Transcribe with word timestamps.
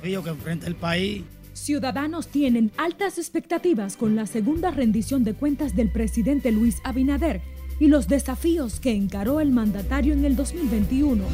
desafíos 0.00 0.24
que 0.24 0.30
enfrenta 0.30 0.66
el 0.66 0.74
país. 0.74 1.22
Ciudadanos 1.52 2.28
tienen 2.28 2.72
altas 2.76 3.18
expectativas 3.18 3.96
con 3.96 4.16
la 4.16 4.26
segunda 4.26 4.70
rendición 4.70 5.24
de 5.24 5.34
cuentas 5.34 5.76
del 5.76 5.90
presidente 5.90 6.52
Luis 6.52 6.78
Abinader 6.84 7.42
y 7.78 7.88
los 7.88 8.08
desafíos 8.08 8.80
que 8.80 8.92
encaró 8.92 9.40
el 9.40 9.50
mandatario 9.50 10.14
en 10.14 10.24
el 10.24 10.36
2021. 10.36 11.24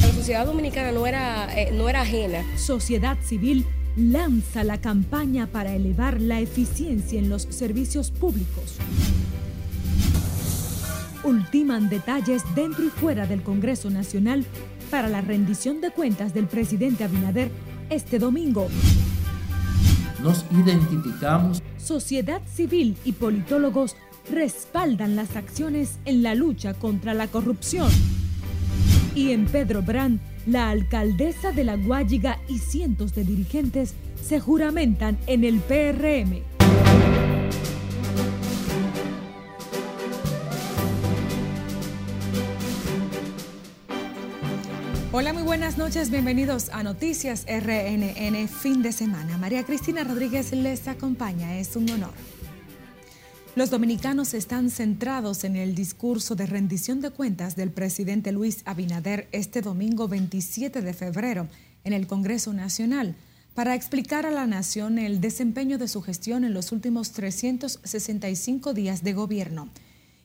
La 0.00 0.12
sociedad 0.12 0.46
dominicana 0.46 0.92
no 0.92 1.06
era, 1.06 1.48
eh, 1.56 1.70
no 1.72 1.88
era 1.88 2.02
ajena. 2.02 2.44
Sociedad 2.56 3.16
civil 3.22 3.64
lanza 3.96 4.64
la 4.64 4.80
campaña 4.80 5.46
para 5.46 5.74
elevar 5.74 6.20
la 6.20 6.40
eficiencia 6.40 7.18
en 7.18 7.28
los 7.28 7.42
servicios 7.42 8.10
públicos. 8.10 8.78
Ultiman 11.22 11.88
detalles 11.88 12.42
dentro 12.54 12.84
y 12.84 12.88
fuera 12.88 13.26
del 13.26 13.42
Congreso 13.42 13.90
Nacional 13.90 14.44
para 14.94 15.08
la 15.08 15.22
rendición 15.22 15.80
de 15.80 15.90
cuentas 15.90 16.34
del 16.34 16.46
presidente 16.46 17.02
Abinader 17.02 17.50
este 17.90 18.20
domingo. 18.20 18.68
Nos 20.22 20.44
identificamos. 20.52 21.60
Sociedad 21.78 22.40
civil 22.46 22.96
y 23.04 23.10
politólogos 23.10 23.96
respaldan 24.30 25.16
las 25.16 25.34
acciones 25.34 25.98
en 26.04 26.22
la 26.22 26.36
lucha 26.36 26.74
contra 26.74 27.12
la 27.12 27.26
corrupción. 27.26 27.90
Y 29.16 29.32
en 29.32 29.46
Pedro 29.46 29.82
Brand, 29.82 30.20
la 30.46 30.70
alcaldesa 30.70 31.50
de 31.50 31.64
La 31.64 31.74
Guayiga 31.74 32.38
y 32.48 32.58
cientos 32.58 33.16
de 33.16 33.24
dirigentes 33.24 33.94
se 34.22 34.38
juramentan 34.38 35.18
en 35.26 35.42
el 35.42 35.58
PRM. 35.58 36.53
Hola, 45.16 45.32
muy 45.32 45.44
buenas 45.44 45.78
noches, 45.78 46.10
bienvenidos 46.10 46.70
a 46.70 46.82
Noticias 46.82 47.46
RNN 47.46 48.48
fin 48.48 48.82
de 48.82 48.90
semana. 48.90 49.38
María 49.38 49.62
Cristina 49.62 50.02
Rodríguez 50.02 50.50
les 50.50 50.88
acompaña, 50.88 51.56
es 51.56 51.76
un 51.76 51.88
honor. 51.88 52.10
Los 53.54 53.70
dominicanos 53.70 54.34
están 54.34 54.70
centrados 54.70 55.44
en 55.44 55.54
el 55.54 55.76
discurso 55.76 56.34
de 56.34 56.46
rendición 56.46 57.00
de 57.00 57.10
cuentas 57.10 57.54
del 57.54 57.70
presidente 57.70 58.32
Luis 58.32 58.62
Abinader 58.64 59.28
este 59.30 59.62
domingo 59.62 60.08
27 60.08 60.82
de 60.82 60.92
febrero 60.92 61.46
en 61.84 61.92
el 61.92 62.08
Congreso 62.08 62.52
Nacional 62.52 63.14
para 63.54 63.76
explicar 63.76 64.26
a 64.26 64.32
la 64.32 64.48
nación 64.48 64.98
el 64.98 65.20
desempeño 65.20 65.78
de 65.78 65.86
su 65.86 66.02
gestión 66.02 66.42
en 66.42 66.54
los 66.54 66.72
últimos 66.72 67.12
365 67.12 68.74
días 68.74 69.04
de 69.04 69.12
gobierno. 69.12 69.68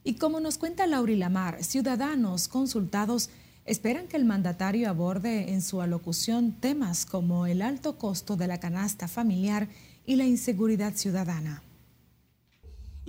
Y 0.04 0.16
como 0.16 0.40
nos 0.40 0.58
cuenta 0.58 0.88
Lauri 0.88 1.16
Lamar, 1.16 1.64
ciudadanos 1.64 2.48
consultados 2.48 3.30
esperan 3.70 4.08
que 4.08 4.18
el 4.18 4.26
mandatario 4.26 4.90
aborde 4.90 5.52
en 5.52 5.62
su 5.62 5.82
alocución 5.82 6.54
temas 6.54 7.06
como 7.06 7.46
el 7.46 7.62
alto 7.62 7.98
costo 7.98 8.36
de 8.36 8.48
la 8.48 8.60
canasta 8.60 9.08
familiar 9.08 9.68
y 10.06 10.16
la 10.16 10.26
inseguridad 10.26 10.96
ciudadana 10.96 11.62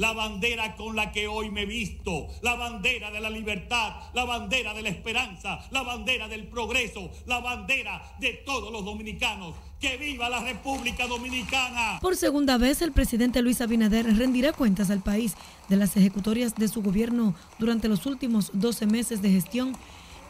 la 0.00 0.14
bandera 0.14 0.76
con 0.76 0.96
la 0.96 1.12
que 1.12 1.28
hoy 1.28 1.50
me 1.50 1.62
he 1.62 1.66
visto, 1.66 2.28
la 2.40 2.54
bandera 2.54 3.10
de 3.10 3.20
la 3.20 3.28
libertad, 3.28 3.96
la 4.14 4.24
bandera 4.24 4.72
de 4.72 4.80
la 4.80 4.88
esperanza, 4.88 5.60
la 5.70 5.82
bandera 5.82 6.26
del 6.26 6.48
progreso, 6.48 7.10
la 7.26 7.40
bandera 7.40 8.02
de 8.18 8.32
todos 8.46 8.72
los 8.72 8.82
dominicanos. 8.82 9.54
¡Que 9.78 9.98
viva 9.98 10.30
la 10.30 10.42
República 10.42 11.06
Dominicana! 11.06 11.98
Por 12.00 12.16
segunda 12.16 12.56
vez, 12.56 12.80
el 12.80 12.92
presidente 12.92 13.42
Luis 13.42 13.60
Abinader 13.60 14.06
rendirá 14.16 14.54
cuentas 14.54 14.90
al 14.90 15.02
país 15.02 15.34
de 15.68 15.76
las 15.76 15.94
ejecutorias 15.98 16.54
de 16.54 16.68
su 16.68 16.82
gobierno 16.82 17.34
durante 17.58 17.88
los 17.88 18.06
últimos 18.06 18.50
12 18.54 18.86
meses 18.86 19.20
de 19.20 19.30
gestión 19.30 19.76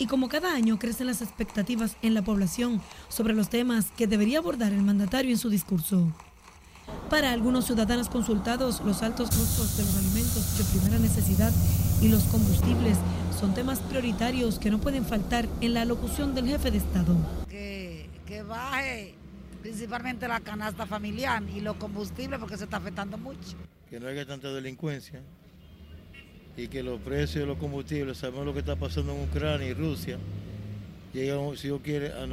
y 0.00 0.06
como 0.06 0.30
cada 0.30 0.54
año 0.54 0.78
crecen 0.78 1.06
las 1.06 1.20
expectativas 1.20 1.96
en 2.00 2.14
la 2.14 2.22
población 2.22 2.80
sobre 3.10 3.34
los 3.34 3.50
temas 3.50 3.90
que 3.98 4.06
debería 4.06 4.38
abordar 4.38 4.72
el 4.72 4.80
mandatario 4.80 5.30
en 5.30 5.36
su 5.36 5.50
discurso. 5.50 6.10
Para 7.10 7.32
algunos 7.32 7.66
ciudadanos 7.66 8.08
consultados, 8.08 8.80
los 8.80 9.02
altos 9.02 9.28
costos 9.28 9.76
de 9.76 9.84
los 9.84 9.96
alimentos 9.98 10.56
de 10.58 10.64
primera 10.64 10.98
necesidad 10.98 11.52
y 12.00 12.08
los 12.08 12.24
combustibles 12.24 12.96
son 13.38 13.52
temas 13.52 13.80
prioritarios 13.80 14.58
que 14.58 14.70
no 14.70 14.78
pueden 14.78 15.04
faltar 15.04 15.46
en 15.60 15.74
la 15.74 15.84
locución 15.84 16.34
del 16.34 16.46
jefe 16.46 16.70
de 16.70 16.78
Estado. 16.78 17.14
Que, 17.48 18.08
baje 18.48 19.14
principalmente 19.60 20.26
la 20.26 20.40
canasta 20.40 20.86
familiar 20.86 21.42
y 21.54 21.60
los 21.60 21.76
combustibles 21.76 22.38
porque 22.38 22.56
se 22.56 22.64
está 22.64 22.78
afectando 22.78 23.18
mucho. 23.18 23.58
Que 23.90 24.00
no 24.00 24.06
haya 24.06 24.24
tanta 24.24 24.50
delincuencia 24.50 25.20
y 26.56 26.68
que 26.68 26.82
los 26.82 27.00
precios 27.00 27.42
de 27.42 27.46
los 27.46 27.58
combustibles, 27.58 28.18
sabemos 28.18 28.44
lo 28.44 28.52
que 28.52 28.60
está 28.60 28.76
pasando 28.76 29.12
en 29.14 29.22
Ucrania 29.22 29.68
y 29.68 29.74
Rusia, 29.74 30.18
si 31.12 31.20
Dios 31.20 31.80
quiere, 31.82 32.12
a 32.12 32.26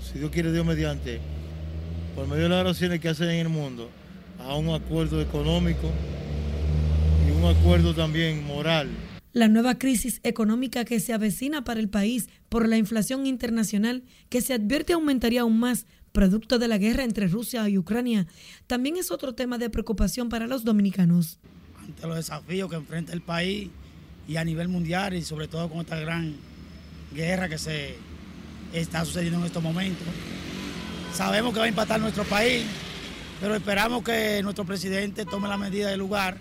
si 0.00 0.18
Dios 0.18 0.30
quiere, 0.30 0.52
Dios 0.52 0.66
mediante, 0.66 1.20
por 2.14 2.26
medio 2.26 2.44
de 2.44 2.48
las 2.50 2.60
oraciones 2.60 3.00
que 3.00 3.08
hacen 3.08 3.30
en 3.30 3.38
el 3.38 3.48
mundo, 3.48 3.88
a 4.38 4.56
un 4.56 4.68
acuerdo 4.70 5.20
económico 5.20 5.90
y 7.26 7.30
un 7.30 7.44
acuerdo 7.44 7.94
también 7.94 8.44
moral. 8.44 8.88
La 9.32 9.48
nueva 9.48 9.78
crisis 9.78 10.20
económica 10.24 10.84
que 10.84 11.00
se 11.00 11.14
avecina 11.14 11.64
para 11.64 11.80
el 11.80 11.88
país 11.88 12.28
por 12.50 12.68
la 12.68 12.76
inflación 12.76 13.26
internacional 13.26 14.02
que 14.28 14.42
se 14.42 14.52
advierte 14.52 14.92
aumentaría 14.92 15.40
aún 15.40 15.58
más 15.58 15.86
producto 16.12 16.58
de 16.58 16.68
la 16.68 16.76
guerra 16.76 17.04
entre 17.04 17.28
Rusia 17.28 17.66
y 17.70 17.78
Ucrania, 17.78 18.26
también 18.66 18.98
es 18.98 19.10
otro 19.10 19.34
tema 19.34 19.56
de 19.56 19.70
preocupación 19.70 20.28
para 20.28 20.46
los 20.46 20.64
dominicanos. 20.64 21.38
Ante 21.84 22.06
los 22.06 22.16
desafíos 22.16 22.70
que 22.70 22.76
enfrenta 22.76 23.12
el 23.12 23.22
país 23.22 23.68
y 24.28 24.36
a 24.36 24.44
nivel 24.44 24.68
mundial 24.68 25.14
y 25.14 25.22
sobre 25.22 25.48
todo 25.48 25.68
con 25.68 25.80
esta 25.80 25.96
gran 25.96 26.36
guerra 27.14 27.48
que 27.48 27.58
se 27.58 27.96
está 28.72 29.04
sucediendo 29.04 29.40
en 29.40 29.46
estos 29.46 29.62
momentos, 29.62 30.06
Sabemos 31.12 31.52
que 31.52 31.58
va 31.58 31.66
a 31.66 31.68
impactar 31.68 32.00
nuestro 32.00 32.24
país, 32.24 32.64
pero 33.38 33.54
esperamos 33.54 34.02
que 34.02 34.40
nuestro 34.42 34.64
presidente 34.64 35.26
tome 35.26 35.46
la 35.46 35.58
medida 35.58 35.90
del 35.90 35.98
lugar 35.98 36.38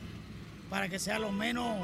para 0.69 0.87
que 0.87 0.97
sea 0.97 1.19
lo 1.19 1.29
menos, 1.33 1.75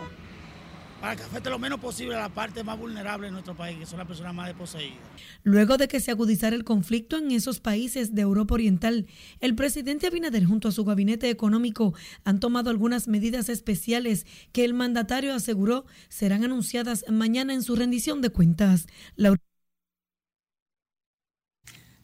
para 1.02 1.16
que 1.16 1.24
afecte 1.24 1.50
lo 1.50 1.60
menos 1.60 1.80
posible 1.80 2.16
a 2.16 2.22
la 2.22 2.30
parte 2.30 2.64
más 2.64 2.78
vulnerable 2.78 3.28
de 3.28 3.32
nuestro 3.32 3.56
país, 3.56 3.78
que 3.78 3.86
son 3.86 4.00
las 4.00 4.08
personas 4.08 4.34
más 4.34 4.48
desposeídas. 4.48 4.98
Luego 5.44 5.78
de 5.78 5.88
que 5.88 6.00
se 6.00 6.12
agudizara 6.12 6.56
el 6.56 6.64
conflicto 6.64 7.18
en 7.18 7.32
esos 7.32 7.60
países 7.60 8.16
de 8.16 8.22
Europa 8.22 8.56
Oriental, 8.56 9.08
el 9.40 9.56
presidente 9.56 10.08
Abinader 10.08 10.46
junto 10.46 10.68
a 10.68 10.72
su 10.72 10.84
gabinete 10.84 11.30
económico 11.30 11.94
han 12.24 12.40
tomado 12.40 12.70
algunas 12.70 13.08
medidas 13.08 13.50
especiales 13.50 14.26
que 14.52 14.66
el 14.66 14.74
mandatario 14.74 15.34
aseguró 15.34 15.86
serán 16.10 16.44
anunciadas 16.44 17.06
mañana 17.10 17.54
en 17.54 17.64
su 17.64 17.76
rendición 17.76 18.22
de 18.22 18.30
cuentas. 18.30 18.88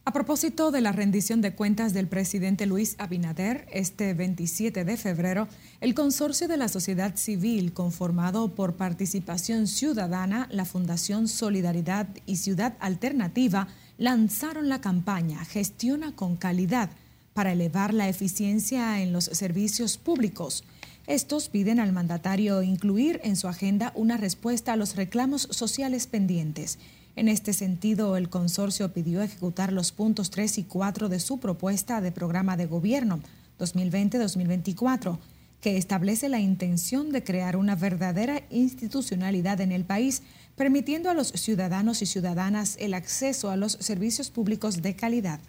A 0.06 0.12
propósito 0.12 0.72
de 0.72 0.82
la 0.82 0.92
rendición 0.92 1.40
de 1.40 1.54
cuentas 1.54 1.94
del 1.94 2.08
presidente 2.08 2.66
Luis 2.66 2.96
Abinader, 2.98 3.66
este 3.72 4.14
27 4.14 4.84
de 4.84 4.98
febrero, 4.98 5.48
el 5.80 5.94
consorcio 5.94 6.50
de 6.50 6.58
la 6.58 6.68
sociedad 6.68 7.16
civil 7.16 7.72
conformado 7.72 8.54
por 8.54 8.76
Participación 8.76 9.66
Ciudadana, 9.66 10.50
la 10.52 10.66
Fundación 10.66 11.30
Solidaridad 11.30 12.10
y 12.26 12.36
Ciudad 12.36 12.76
Alternativa 12.82 13.70
lanzaron 13.98 14.68
la 14.68 14.82
campaña 14.82 15.46
Gestiona 15.46 16.14
con 16.14 16.36
calidad 16.36 16.90
para 17.34 17.54
elevar 17.54 17.94
la 17.94 18.10
eficiencia 18.10 19.02
en 19.02 19.14
los 19.14 19.24
servicios 19.24 19.98
públicos. 19.98 20.66
Estos 21.08 21.50
piden 21.50 21.80
al 21.80 21.92
mandatario 21.92 22.62
incluir 22.64 23.20
en 23.24 23.36
su 23.36 23.48
agenda 23.48 23.92
una 23.96 24.18
respuesta 24.18 24.74
a 24.74 24.78
los 24.78 24.96
reclamos 24.96 25.48
sociales 25.52 26.08
pendientes 26.08 26.78
en 27.16 27.28
este 27.28 27.54
sentido, 27.54 28.18
el 28.18 28.30
consorcio 28.30 28.92
pidió 28.92 29.22
ejecutar 29.22 29.72
los 29.72 29.92
puntos 29.92 30.32
3 30.32 30.58
y 30.58 30.64
4 30.64 31.10
de 31.10 31.20
su 31.20 31.40
propuesta 31.40 32.02
de 32.02 32.12
programa 32.12 32.58
de 32.58 32.66
gobierno 32.66 33.20
2020-2024, 33.60 35.20
que 35.62 35.78
establece 35.78 36.28
la 36.28 36.40
intención 36.40 37.12
de 37.12 37.24
crear 37.24 37.56
una 37.56 37.76
verdadera 37.76 38.42
institucionalidad 38.50 39.62
en 39.62 39.72
el 39.72 39.86
país, 39.86 40.24
permitiendo 40.56 41.12
a 41.12 41.14
los 41.14 41.28
ciudadanos 41.28 42.02
y 42.02 42.08
ciudadanas 42.08 42.78
el 42.80 42.96
acceso 42.96 43.52
a 43.52 43.58
los 43.58 43.74
servicios 43.74 44.32
públicos 44.32 44.82
de 44.82 44.96
calidad. 44.96 45.40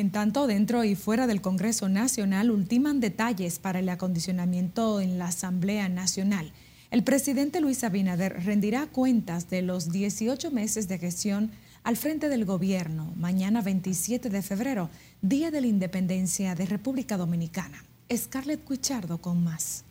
En 0.00 0.10
tanto, 0.10 0.46
dentro 0.46 0.82
y 0.82 0.94
fuera 0.94 1.26
del 1.26 1.42
Congreso 1.42 1.90
Nacional 1.90 2.50
ultiman 2.50 3.00
detalles 3.00 3.58
para 3.58 3.80
el 3.80 3.88
acondicionamiento 3.90 4.98
en 4.98 5.18
la 5.18 5.26
Asamblea 5.26 5.90
Nacional. 5.90 6.52
El 6.90 7.04
presidente 7.04 7.60
Luis 7.60 7.84
Abinader 7.84 8.42
rendirá 8.46 8.86
cuentas 8.86 9.50
de 9.50 9.60
los 9.60 9.92
18 9.92 10.52
meses 10.52 10.88
de 10.88 10.96
gestión 10.96 11.50
al 11.84 11.98
frente 11.98 12.30
del 12.30 12.46
gobierno 12.46 13.12
mañana 13.14 13.60
27 13.60 14.30
de 14.30 14.40
febrero, 14.40 14.88
Día 15.20 15.50
de 15.50 15.60
la 15.60 15.66
Independencia 15.66 16.54
de 16.54 16.64
República 16.64 17.18
Dominicana. 17.18 17.84
Scarlett 18.10 18.64
Cuichardo 18.64 19.18
con 19.18 19.44
más. 19.44 19.84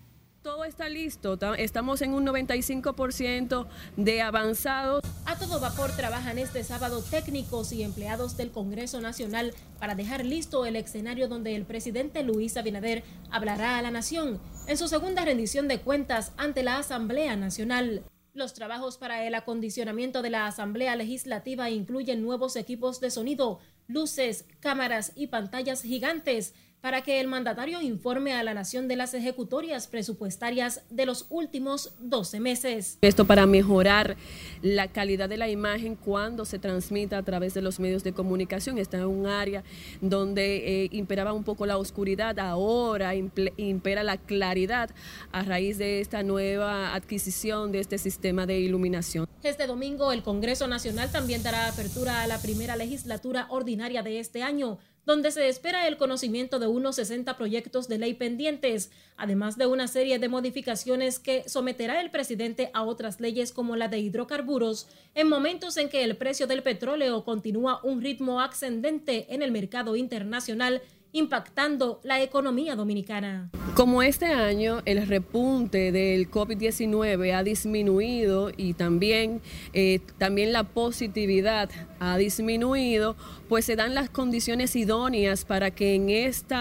Todo 0.49 0.65
está 0.65 0.89
listo, 0.89 1.37
estamos 1.59 2.01
en 2.01 2.15
un 2.15 2.25
95% 2.25 3.67
de 3.97 4.21
avanzados. 4.23 5.03
A 5.27 5.37
todo 5.37 5.59
vapor 5.59 5.91
trabajan 5.91 6.39
este 6.39 6.63
sábado 6.63 7.03
técnicos 7.03 7.71
y 7.71 7.83
empleados 7.83 8.35
del 8.35 8.49
Congreso 8.49 8.99
Nacional 8.99 9.53
para 9.79 9.93
dejar 9.93 10.25
listo 10.25 10.65
el 10.65 10.75
escenario 10.75 11.27
donde 11.27 11.55
el 11.55 11.65
presidente 11.65 12.23
Luis 12.23 12.57
Abinader 12.57 13.03
hablará 13.29 13.77
a 13.77 13.83
la 13.83 13.91
nación 13.91 14.41
en 14.65 14.75
su 14.75 14.87
segunda 14.87 15.23
rendición 15.23 15.67
de 15.67 15.81
cuentas 15.81 16.31
ante 16.35 16.63
la 16.63 16.79
Asamblea 16.79 17.35
Nacional. 17.35 18.01
Los 18.33 18.55
trabajos 18.55 18.97
para 18.97 19.25
el 19.25 19.35
acondicionamiento 19.35 20.23
de 20.23 20.31
la 20.31 20.47
Asamblea 20.47 20.95
Legislativa 20.95 21.69
incluyen 21.69 22.23
nuevos 22.23 22.55
equipos 22.55 22.99
de 22.99 23.11
sonido, 23.11 23.59
luces, 23.87 24.45
cámaras 24.61 25.11
y 25.15 25.27
pantallas 25.27 25.83
gigantes 25.83 26.55
para 26.81 27.01
que 27.01 27.19
el 27.19 27.27
mandatario 27.27 27.81
informe 27.81 28.33
a 28.33 28.43
la 28.43 28.53
nación 28.53 28.87
de 28.87 28.95
las 28.95 29.13
ejecutorias 29.13 29.87
presupuestarias 29.87 30.81
de 30.89 31.05
los 31.05 31.25
últimos 31.29 31.93
12 31.99 32.39
meses. 32.39 32.97
Esto 33.01 33.25
para 33.25 33.45
mejorar 33.45 34.15
la 34.61 34.87
calidad 34.87 35.27
de 35.27 35.37
la 35.37 35.49
imagen 35.49 35.95
cuando 35.95 36.45
se 36.45 36.59
transmita 36.59 37.17
a 37.17 37.23
través 37.23 37.53
de 37.53 37.61
los 37.61 37.79
medios 37.79 38.03
de 38.03 38.13
comunicación. 38.13 38.77
Está 38.77 38.97
en 38.97 39.05
un 39.05 39.27
área 39.27 39.63
donde 40.01 40.83
eh, 40.83 40.89
imperaba 40.91 41.33
un 41.33 41.43
poco 41.43 41.65
la 41.65 41.77
oscuridad, 41.77 42.39
ahora 42.39 43.13
impera 43.15 44.03
la 44.03 44.17
claridad 44.17 44.89
a 45.31 45.43
raíz 45.43 45.77
de 45.77 45.99
esta 45.99 46.23
nueva 46.23 46.93
adquisición 46.93 47.71
de 47.71 47.79
este 47.79 47.97
sistema 47.97 48.45
de 48.45 48.59
iluminación. 48.59 49.27
Este 49.43 49.67
domingo 49.67 50.11
el 50.11 50.21
Congreso 50.21 50.67
Nacional 50.67 51.11
también 51.11 51.43
dará 51.43 51.67
apertura 51.69 52.21
a 52.21 52.27
la 52.27 52.41
primera 52.41 52.75
legislatura 52.75 53.47
ordinaria 53.49 54.03
de 54.03 54.19
este 54.19 54.43
año 54.43 54.79
donde 55.05 55.31
se 55.31 55.47
espera 55.47 55.87
el 55.87 55.97
conocimiento 55.97 56.59
de 56.59 56.67
unos 56.67 56.97
60 56.97 57.35
proyectos 57.37 57.87
de 57.87 57.97
ley 57.97 58.13
pendientes, 58.13 58.91
además 59.17 59.57
de 59.57 59.65
una 59.65 59.87
serie 59.87 60.19
de 60.19 60.29
modificaciones 60.29 61.19
que 61.19 61.47
someterá 61.47 62.01
el 62.01 62.11
presidente 62.11 62.69
a 62.73 62.83
otras 62.83 63.19
leyes 63.19 63.51
como 63.51 63.75
la 63.75 63.87
de 63.87 63.99
hidrocarburos, 63.99 64.87
en 65.15 65.29
momentos 65.29 65.77
en 65.77 65.89
que 65.89 66.03
el 66.03 66.17
precio 66.17 66.47
del 66.47 66.63
petróleo 66.63 67.23
continúa 67.23 67.79
un 67.83 68.01
ritmo 68.01 68.41
ascendente 68.41 69.25
en 69.33 69.41
el 69.41 69.51
mercado 69.51 69.95
internacional 69.95 70.81
impactando 71.11 71.99
la 72.03 72.21
economía 72.21 72.75
dominicana. 72.75 73.49
Como 73.75 74.03
este 74.03 74.25
año 74.25 74.81
el 74.85 75.07
repunte 75.07 75.91
del 75.91 76.29
COVID-19 76.29 77.33
ha 77.33 77.43
disminuido 77.43 78.51
y 78.55 78.73
también, 78.73 79.41
eh, 79.73 79.99
también 80.17 80.51
la 80.51 80.63
positividad 80.63 81.69
ha 81.99 82.17
disminuido, 82.17 83.15
pues 83.47 83.65
se 83.65 83.75
dan 83.75 83.93
las 83.93 84.09
condiciones 84.09 84.75
idóneas 84.75 85.45
para 85.45 85.71
que 85.71 85.95
en 85.95 86.09
este 86.09 86.55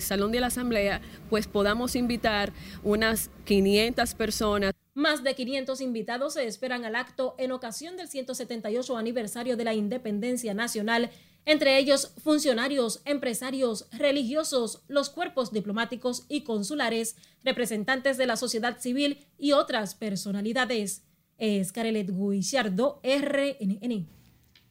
Salón 0.00 0.32
de 0.32 0.40
la 0.40 0.48
Asamblea 0.48 1.00
pues 1.28 1.46
podamos 1.46 1.96
invitar 1.96 2.52
unas 2.82 3.30
500 3.44 4.14
personas. 4.14 4.72
Más 4.94 5.22
de 5.22 5.34
500 5.34 5.80
invitados 5.80 6.34
se 6.34 6.46
esperan 6.46 6.84
al 6.84 6.96
acto 6.96 7.36
en 7.38 7.52
ocasión 7.52 7.96
del 7.96 8.08
178 8.08 8.96
aniversario 8.96 9.56
de 9.56 9.64
la 9.64 9.74
independencia 9.74 10.54
nacional 10.54 11.10
entre 11.48 11.78
ellos 11.78 12.12
funcionarios, 12.22 13.00
empresarios, 13.06 13.86
religiosos, 13.90 14.82
los 14.86 15.08
cuerpos 15.08 15.50
diplomáticos 15.50 16.26
y 16.28 16.42
consulares, 16.42 17.16
representantes 17.42 18.18
de 18.18 18.26
la 18.26 18.36
sociedad 18.36 18.78
civil 18.78 19.24
y 19.38 19.52
otras 19.52 19.94
personalidades. 19.94 21.04
Es 21.38 21.72
Carelet 21.72 22.10
Guichardo, 22.10 23.00
RNN. 23.02 24.06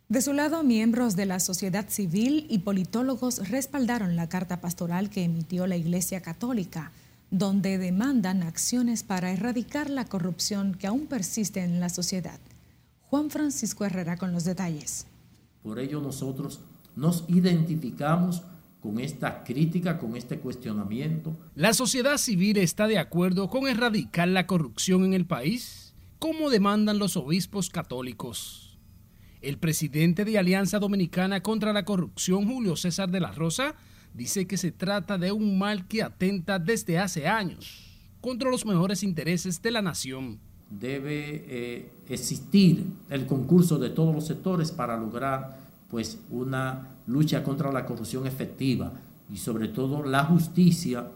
De 0.07 0.21
su 0.21 0.33
lado, 0.33 0.61
miembros 0.61 1.15
de 1.15 1.25
la 1.25 1.39
sociedad 1.39 1.89
civil 1.89 2.45
y 2.47 2.59
politólogos 2.59 3.49
respaldaron 3.49 4.15
la 4.15 4.29
carta 4.29 4.61
pastoral 4.61 5.09
que 5.09 5.23
emitió 5.23 5.65
la 5.65 5.77
Iglesia 5.77 6.21
Católica, 6.21 6.91
donde 7.31 7.79
demandan 7.79 8.43
acciones 8.43 9.01
para 9.01 9.31
erradicar 9.31 9.89
la 9.89 10.05
corrupción 10.05 10.75
que 10.75 10.85
aún 10.85 11.07
persiste 11.07 11.61
en 11.61 11.79
la 11.79 11.89
sociedad. 11.89 12.39
Juan 13.09 13.31
Francisco 13.31 13.83
Herrera 13.83 14.17
con 14.17 14.31
los 14.31 14.45
detalles. 14.45 15.07
Por 15.63 15.79
ello 15.79 16.01
nosotros 16.01 16.61
nos 16.95 17.25
identificamos 17.27 18.43
con 18.81 18.99
esta 18.99 19.43
crítica, 19.43 19.99
con 19.99 20.15
este 20.15 20.39
cuestionamiento. 20.39 21.35
¿La 21.55 21.73
sociedad 21.73 22.17
civil 22.17 22.57
está 22.57 22.87
de 22.87 22.99
acuerdo 22.99 23.49
con 23.49 23.67
erradicar 23.67 24.27
la 24.27 24.47
corrupción 24.47 25.03
en 25.03 25.13
el 25.13 25.25
país? 25.25 25.93
¿Cómo 26.19 26.49
demandan 26.49 26.99
los 26.99 27.17
obispos 27.17 27.69
católicos? 27.69 28.77
El 29.41 29.57
presidente 29.57 30.25
de 30.25 30.37
Alianza 30.37 30.79
Dominicana 30.79 31.43
contra 31.43 31.73
la 31.73 31.85
Corrupción, 31.85 32.47
Julio 32.47 32.75
César 32.75 33.11
de 33.11 33.19
la 33.19 33.31
Rosa, 33.31 33.75
dice 34.13 34.47
que 34.47 34.57
se 34.57 34.71
trata 34.71 35.17
de 35.17 35.31
un 35.31 35.59
mal 35.59 35.87
que 35.87 36.01
atenta 36.01 36.57
desde 36.57 36.97
hace 36.97 37.27
años 37.27 37.87
contra 38.21 38.49
los 38.49 38.65
mejores 38.65 39.03
intereses 39.03 39.61
de 39.61 39.71
la 39.71 39.81
nación. 39.81 40.39
Debe 40.69 41.45
eh, 41.47 41.91
existir 42.09 42.85
el 43.09 43.25
concurso 43.25 43.77
de 43.77 43.89
todos 43.89 44.13
los 44.13 44.27
sectores 44.27 44.71
para 44.71 44.97
lograr 44.97 45.57
pues 45.89 46.19
una 46.29 46.89
lucha 47.07 47.43
contra 47.43 47.71
la 47.71 47.85
corrupción 47.85 48.27
efectiva 48.27 48.91
y 49.33 49.37
sobre 49.37 49.69
todo 49.69 50.03
la 50.03 50.25
justicia 50.25 51.07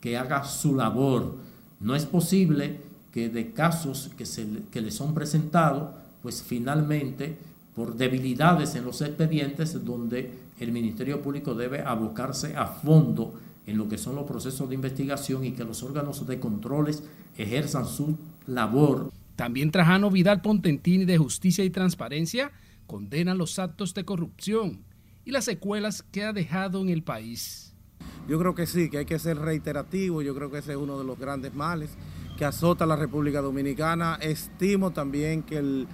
que 0.00 0.16
haga 0.16 0.44
su 0.44 0.74
labor. 0.74 1.36
No 1.80 1.94
es 1.94 2.06
posible 2.06 2.80
que 3.12 3.28
de 3.28 3.52
casos 3.52 4.10
que, 4.16 4.26
se, 4.26 4.46
que 4.70 4.80
le 4.80 4.90
son 4.90 5.14
presentados, 5.14 5.90
pues 6.22 6.42
finalmente 6.42 7.36
por 7.74 7.96
debilidades 7.96 8.74
en 8.74 8.84
los 8.84 9.00
expedientes 9.02 9.84
donde 9.84 10.32
el 10.58 10.72
Ministerio 10.72 11.22
Público 11.22 11.54
debe 11.54 11.80
abocarse 11.80 12.56
a 12.56 12.66
fondo 12.66 13.34
en 13.66 13.78
lo 13.78 13.88
que 13.88 13.98
son 13.98 14.16
los 14.16 14.24
procesos 14.24 14.68
de 14.68 14.74
investigación 14.74 15.44
y 15.44 15.52
que 15.52 15.64
los 15.64 15.82
órganos 15.82 16.26
de 16.26 16.40
controles 16.40 17.02
ejerzan 17.36 17.86
su 17.86 18.16
labor. 18.48 19.12
También 19.36 19.70
Trajano 19.70 20.10
Vidal 20.10 20.40
Pontentini 20.40 21.04
de 21.04 21.18
Justicia 21.18 21.64
y 21.64 21.70
Transparencia 21.70 22.50
condena 22.86 23.34
los 23.34 23.58
actos 23.58 23.94
de 23.94 24.04
corrupción 24.04 24.82
y 25.24 25.30
las 25.30 25.44
secuelas 25.44 26.02
que 26.02 26.24
ha 26.24 26.32
dejado 26.32 26.80
en 26.80 26.88
el 26.88 27.02
país. 27.02 27.74
Yo 28.26 28.38
creo 28.38 28.54
que 28.54 28.66
sí, 28.66 28.90
que 28.90 28.98
hay 28.98 29.04
que 29.04 29.18
ser 29.18 29.38
reiterativo, 29.38 30.22
yo 30.22 30.34
creo 30.34 30.50
que 30.50 30.58
ese 30.58 30.72
es 30.72 30.78
uno 30.78 30.98
de 30.98 31.04
los 31.04 31.18
grandes 31.18 31.54
males 31.54 31.90
que 32.36 32.44
azota 32.44 32.84
a 32.84 32.86
la 32.86 32.96
República 32.96 33.40
Dominicana. 33.40 34.18
Estimo 34.20 34.90
también 34.90 35.42
que 35.42 35.58
el, 35.58 35.86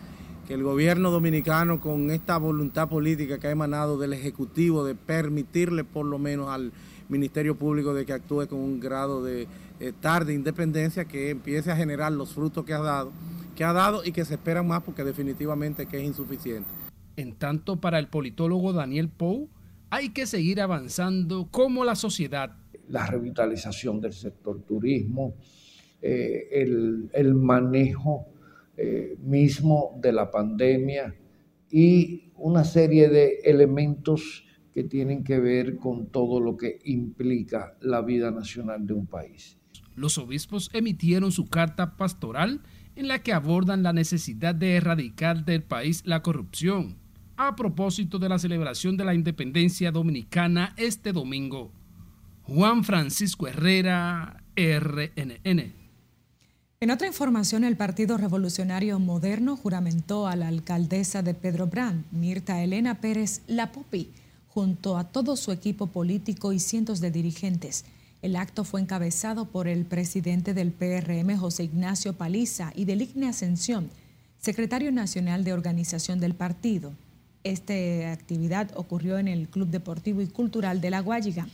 que 0.47 0.55
el 0.55 0.62
gobierno 0.62 1.11
dominicano 1.11 1.81
con 1.81 2.11
esta 2.11 2.37
voluntad 2.39 2.89
política 2.89 3.39
que 3.39 3.49
ha 3.49 3.51
emanado 3.51 3.99
del 3.99 4.12
Ejecutivo 4.12 4.85
de 4.85 4.95
permitirle 4.95 5.85
por 5.85 6.06
lo 6.06 6.19
menos 6.19 6.49
al 6.49 6.73
Ministerio 7.09 7.56
Público 7.56 7.95
de 7.95 8.06
que 8.06 8.12
actúe 8.12 8.47
con 8.47 8.61
un 8.61 8.81
grado 8.81 9.23
de 9.25 9.47
eh, 9.81 9.93
tarde 9.99 10.35
independencia, 10.35 11.05
que 11.05 11.31
empiece 11.31 11.71
a 11.71 11.76
generar 11.76 12.12
los 12.12 12.32
frutos 12.32 12.65
que 12.65 12.73
ha 12.73 12.81
dado, 12.81 13.12
que 13.56 13.65
ha 13.65 13.73
dado 13.73 14.05
y 14.05 14.12
que 14.12 14.25
se 14.25 14.35
espera 14.35 14.62
más 14.62 14.82
porque 14.82 15.05
definitivamente 15.05 15.87
que 15.87 15.99
es 15.99 16.05
insuficiente. 16.05 16.69
En 17.17 17.35
tanto, 17.35 17.76
para 17.76 17.99
el 17.99 18.09
politólogo 18.09 18.73
Daniel 18.73 19.09
Pou, 19.09 19.49
hay 19.91 20.11
que 20.11 20.26
seguir 20.26 20.61
avanzando 20.61 21.49
como 21.50 21.85
la 21.85 21.94
sociedad. 21.94 22.56
La 22.88 23.06
revitalización 23.06 24.00
del 24.00 24.12
sector 24.12 24.62
turismo, 24.62 25.35
eh, 26.03 26.49
el, 26.50 27.35
manejo 27.35 28.27
eh, 28.77 29.17
mismo 29.22 29.98
de 30.01 30.13
la 30.13 30.31
pandemia 30.31 31.15
y 31.70 32.32
una 32.37 32.65
serie 32.65 33.08
de 33.08 33.39
elementos 33.44 34.44
que 34.72 34.84
tienen 34.84 35.22
que 35.22 35.39
ver 35.39 35.77
con 35.77 36.06
todo 36.08 36.41
lo 36.41 36.56
que 36.56 36.81
implica 36.84 37.77
la 37.81 38.03
vida 38.03 38.31
nacional 38.32 38.87
de 38.87 38.93
un 38.93 39.06
país. 39.06 39.56
Los 39.96 40.19
obispos 40.19 40.70
emitieron 40.72 41.32
su 41.32 41.46
carta 41.46 41.96
pastoral 41.96 42.60
en 42.96 43.08
la 43.08 43.20
que 43.20 43.32
abordan 43.32 43.82
la 43.82 43.93
necesidad 43.93 44.55
de 44.55 44.77
erradicar 44.77 45.44
del 45.44 45.63
país 45.63 46.03
la 46.05 46.22
corrupción, 46.22 46.96
a 47.36 47.56
propósito 47.56 48.19
de 48.19 48.29
la 48.29 48.39
celebración 48.39 48.96
de 48.96 49.05
la 49.05 49.15
independencia 49.15 49.91
dominicana 49.91 50.74
este 50.77 51.13
domingo. 51.13 51.72
Juan 52.43 52.84
Francisco 52.84 53.48
Herrera, 53.48 54.43
RNN. 54.56 55.84
En 56.81 56.91
otra 56.91 57.06
información, 57.06 57.65
el 57.65 57.77
Partido 57.77 58.19
Revolucionario 58.19 58.98
Moderno 58.98 59.56
juramentó 59.56 60.27
a 60.27 60.36
la 60.36 60.48
alcaldesa 60.48 61.22
de 61.22 61.32
Pedro 61.32 61.67
Brand, 61.67 62.05
Mirta 62.13 62.63
Elena 62.63 63.01
Pérez 63.01 63.41
Lapopi, 63.46 64.10
junto 64.48 64.98
a 64.98 65.05
todo 65.05 65.36
su 65.36 65.51
equipo 65.51 65.86
político 65.86 66.53
y 66.53 66.60
cientos 66.60 67.01
de 67.01 67.10
dirigentes. 67.10 67.86
El 68.24 68.36
acto 68.36 68.64
fue 68.64 68.81
encabezado 68.81 69.44
por 69.44 69.69
el 69.69 69.84
presidente 69.84 70.54
del 70.54 70.72
PRM, 70.72 71.36
José 71.36 71.64
Ignacio 71.64 72.14
Paliza, 72.14 72.72
y 72.74 72.86
del 72.86 73.02
Igne 73.02 73.28
Ascensión, 73.28 73.90
secretario 74.40 74.90
nacional 74.93 75.44
de 75.44 75.52
organización 75.52 76.20
del 76.20 76.34
partido. 76.34 76.94
Esta 77.43 77.74
actividad 78.10 78.70
ocurrió 78.76 79.19
en 79.19 79.28
el 79.28 79.46
Club 79.48 79.69
Deportivo 79.69 80.22
y 80.22 80.26
Cultural 80.26 80.81
de 80.81 80.88
La 80.88 81.00
Guayiga. 81.00 81.48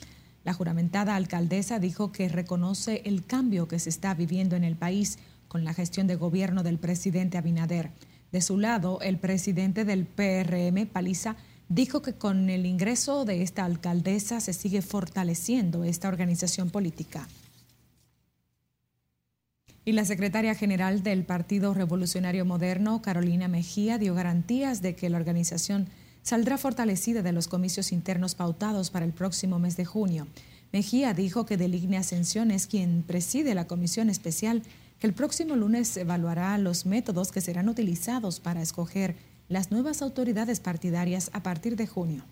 La 0.45 0.55
juramentada 0.55 1.17
alcaldesa 1.17 1.81
dijo 1.81 2.13
que 2.13 2.29
reconoce 2.29 3.03
el 3.05 3.25
cambio 3.27 3.67
que 3.67 3.81
se 3.81 3.91
está 3.91 4.15
viviendo 4.15 4.55
en 4.55 4.63
el 4.63 4.77
país 4.77 5.19
con 5.49 5.65
la 5.65 5.75
gestión 5.75 6.07
de 6.07 6.15
gobierno 6.15 6.63
del 6.63 6.79
presidente 6.79 7.37
Abinader. 7.37 7.91
De 8.31 8.41
su 8.41 8.59
lado, 8.59 9.01
el 9.01 9.19
presidente 9.19 9.85
del 9.85 10.07
PRM, 10.07 10.87
Paliza, 10.87 11.35
dijo 11.71 12.03
que 12.03 12.15
con 12.15 12.51
el 12.51 12.67
ingreso 12.67 13.25
de 13.25 13.43
esta 13.43 13.65
alcaldesa 13.65 14.41
se 14.41 14.53
sigue 14.53 14.83
fortaleciendo 14.83 15.85
esta 15.85 16.09
organización 16.09 16.69
política. 16.69 17.29
Y 19.85 19.93
la 19.93 20.05
secretaria 20.05 20.55
general 20.55 21.03
del 21.03 21.25
Partido 21.25 21.73
Revolucionario 21.73 22.45
Moderno, 22.45 23.01
Carolina 23.01 23.49
Mejía, 23.49 23.99
dio 23.99 24.15
garantías 24.15 24.83
de 24.83 24.95
que 24.95 25.09
la 25.09 25.17
organización 25.17 25.87
saldrá 26.23 26.59
fortalecida 26.59 27.23
de 27.23 27.33
los 27.33 27.49
comicios 27.49 27.93
internos 27.93 28.35
pautados 28.35 28.91
para 28.91 29.07
el 29.07 29.13
próximo 29.13 29.59
mes 29.59 29.77
de 29.77 29.85
junio. 29.85 30.27
Mejía 30.73 31.15
dijo 31.15 31.47
que 31.47 31.57
Deligne 31.57 31.97
Ascensión 31.97 32.51
es 32.51 32.67
quien 32.67 33.05
preside 33.05 33.55
la 33.55 33.67
comisión 33.69 34.11
especial 34.11 34.65
que 34.99 35.07
el 35.07 35.15
próximo 35.15 35.57
lunes 35.57 35.97
evaluará 35.97 36.59
los 36.59 36.85
métodos 36.85 37.33
que 37.33 37.41
serán 37.41 37.69
utilizados 37.69 38.39
para 38.39 38.61
escoger 38.61 39.17
las 39.51 39.73
nuevas 39.73 40.01
autoridades 40.01 40.61
partidarias 40.61 41.29
a 41.35 41.43
partir 41.43 41.77
de 41.77 41.87
junio. 41.87 42.25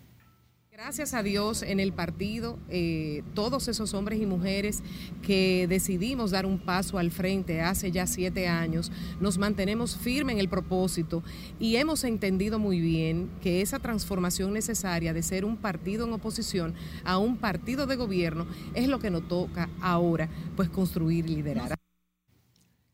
Gracias 0.71 1.13
a 1.13 1.21
Dios 1.21 1.61
en 1.61 1.81
el 1.81 1.91
partido, 1.91 2.57
eh, 2.69 3.21
todos 3.33 3.67
esos 3.67 3.93
hombres 3.93 4.21
y 4.21 4.25
mujeres 4.25 4.81
que 5.21 5.67
decidimos 5.67 6.31
dar 6.31 6.45
un 6.45 6.57
paso 6.57 6.97
al 6.97 7.11
frente 7.11 7.59
hace 7.59 7.91
ya 7.91 8.07
siete 8.07 8.47
años, 8.47 8.89
nos 9.19 9.37
mantenemos 9.37 9.97
firmes 9.97 10.35
en 10.35 10.39
el 10.39 10.47
propósito 10.47 11.21
y 11.59 11.75
hemos 11.75 12.05
entendido 12.05 12.57
muy 12.57 12.79
bien 12.79 13.29
que 13.41 13.61
esa 13.61 13.79
transformación 13.79 14.53
necesaria 14.53 15.13
de 15.13 15.21
ser 15.21 15.43
un 15.43 15.57
partido 15.57 16.07
en 16.07 16.13
oposición 16.13 16.73
a 17.03 17.17
un 17.17 17.35
partido 17.35 17.85
de 17.85 17.97
gobierno 17.97 18.47
es 18.73 18.87
lo 18.87 18.99
que 18.99 19.09
nos 19.09 19.27
toca 19.27 19.69
ahora, 19.81 20.29
pues 20.55 20.69
construir 20.69 21.25
y 21.29 21.35
liderar. 21.35 21.77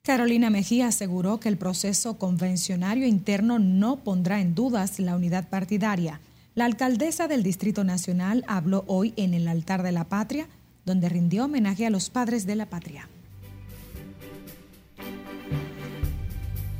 Carolina 0.05 0.51
Mejía 0.51 0.89
aseguró 0.89 1.39
que 1.39 1.49
el 1.49 1.57
proceso 1.57 2.19
convencionario 2.19 3.07
interno 3.07 3.57
no 3.57 4.03
pondrá 4.03 4.39
en 4.39 4.53
dudas 4.53 4.99
la 4.99 5.15
unidad 5.15 5.49
partidaria. 5.49 6.21
La 6.53 6.65
alcaldesa 6.65 7.27
del 7.27 7.41
Distrito 7.41 7.83
Nacional 7.83 8.45
habló 8.47 8.83
hoy 8.85 9.15
en 9.17 9.33
el 9.33 9.47
altar 9.47 9.81
de 9.81 9.91
la 9.91 10.03
patria, 10.03 10.47
donde 10.85 11.09
rindió 11.09 11.45
homenaje 11.45 11.87
a 11.87 11.89
los 11.89 12.11
padres 12.11 12.45
de 12.45 12.55
la 12.55 12.67
patria. 12.67 13.09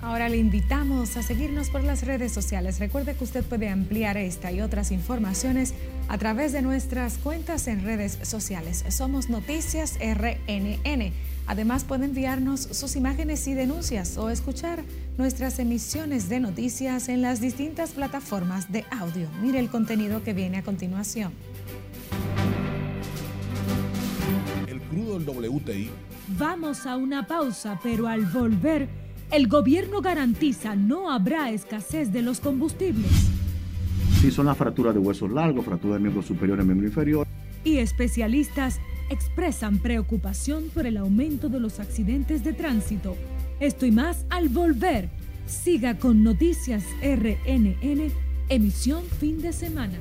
Ahora 0.04 0.30
le 0.30 0.38
invitamos 0.38 1.18
a 1.18 1.24
seguirnos 1.24 1.72
por 1.72 1.84
las 1.84 2.06
redes 2.06 2.32
sociales. 2.32 2.78
Recuerde 2.78 3.16
que 3.16 3.24
usted 3.24 3.44
puede 3.44 3.70
ampliar 3.70 4.18
esta 4.18 4.52
y 4.52 4.62
otras 4.62 4.92
informaciones 4.92 5.74
a 6.10 6.20
través 6.20 6.54
de 6.54 6.62
nuestras 6.62 7.18
cuentas 7.18 7.68
en 7.68 7.84
redes 7.84 8.20
sociales. 8.22 8.86
Somos 8.90 9.30
Noticias 9.32 9.98
RNN. 10.00 11.12
Además 11.48 11.84
puede 11.84 12.06
enviarnos 12.06 12.62
sus 12.62 12.96
imágenes 12.96 13.48
y 13.48 13.54
denuncias 13.54 14.18
o 14.18 14.30
escuchar 14.30 14.84
nuestras 15.18 15.60
emisiones 15.60 16.28
de 16.28 16.40
noticias 16.40 17.08
en 17.08 17.22
las 17.22 17.40
distintas 17.40 17.92
plataformas 17.92 18.72
de 18.72 18.84
audio. 18.90 19.28
Mire 19.42 19.60
el 19.60 19.70
contenido 19.70 20.24
que 20.24 20.34
viene 20.34 20.58
a 20.58 20.64
continuación. 20.64 21.32
El 24.68 24.82
crudo 24.82 25.20
del 25.20 25.50
WTI. 25.50 25.90
Vamos 26.40 26.88
a 26.88 26.98
una 26.98 27.28
pausa, 27.28 27.80
pero 27.84 28.08
al 28.08 28.26
volver, 28.26 28.90
el 29.32 29.48
gobierno 29.48 30.02
garantiza 30.02 30.76
no 30.76 31.12
habrá 31.12 31.52
escasez 31.52 32.12
de 32.12 32.24
los 32.24 32.40
combustibles. 32.40 33.12
Sí, 34.20 34.32
son 34.32 34.48
las 34.48 34.58
fracturas 34.58 34.96
de 34.96 35.00
huesos 35.00 35.30
largos, 35.30 35.64
fracturas 35.64 35.98
de 35.98 36.02
miembro 36.02 36.24
superior 36.24 36.60
y 36.60 36.64
miembro 36.64 36.88
inferior. 36.88 37.28
Y 37.64 37.78
especialistas 37.78 38.80
expresan 39.10 39.80
preocupación 39.80 40.70
por 40.74 40.86
el 40.86 40.98
aumento 40.98 41.50
de 41.50 41.60
los 41.60 41.80
accidentes 41.80 42.44
de 42.44 42.54
tránsito. 42.54 43.16
Esto 43.60 43.86
y 43.86 43.92
más 43.92 44.26
al 44.30 44.50
volver. 44.50 45.10
Siga 45.46 45.98
con 45.98 46.24
Noticias 46.24 46.84
RNN, 47.02 48.12
emisión 48.50 49.04
fin 49.20 49.42
de 49.42 49.54
semana. 49.54 50.00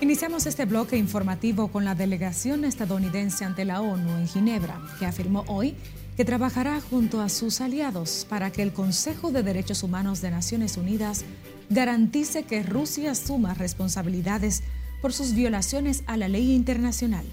Iniciamos 0.00 0.46
este 0.46 0.64
bloque 0.64 0.96
informativo 0.96 1.68
con 1.68 1.84
la 1.84 1.94
delegación 1.94 2.64
estadounidense 2.64 3.44
ante 3.44 3.64
la 3.64 3.82
ONU 3.82 4.16
en 4.16 4.26
Ginebra, 4.26 4.80
que 4.98 5.04
afirmó 5.06 5.44
hoy 5.48 5.74
que 6.18 6.24
trabajará 6.24 6.80
junto 6.80 7.20
a 7.20 7.28
sus 7.28 7.60
aliados 7.60 8.26
para 8.28 8.50
que 8.50 8.62
el 8.62 8.72
Consejo 8.72 9.30
de 9.30 9.44
Derechos 9.44 9.84
Humanos 9.84 10.20
de 10.20 10.32
Naciones 10.32 10.76
Unidas 10.76 11.24
garantice 11.70 12.42
que 12.42 12.64
Rusia 12.64 13.12
asuma 13.12 13.54
responsabilidades 13.54 14.64
por 15.00 15.12
sus 15.12 15.32
violaciones 15.32 16.02
a 16.08 16.16
la 16.16 16.26
ley 16.26 16.56
internacional. 16.56 17.24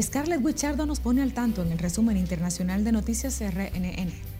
Scarlett 0.00 0.44
Wichardo 0.44 0.86
nos 0.86 1.00
pone 1.00 1.22
al 1.22 1.34
tanto 1.34 1.62
en 1.62 1.72
el 1.72 1.78
resumen 1.78 2.16
internacional 2.16 2.84
de 2.84 2.92
Noticias 2.92 3.40
RNN. 3.40 4.39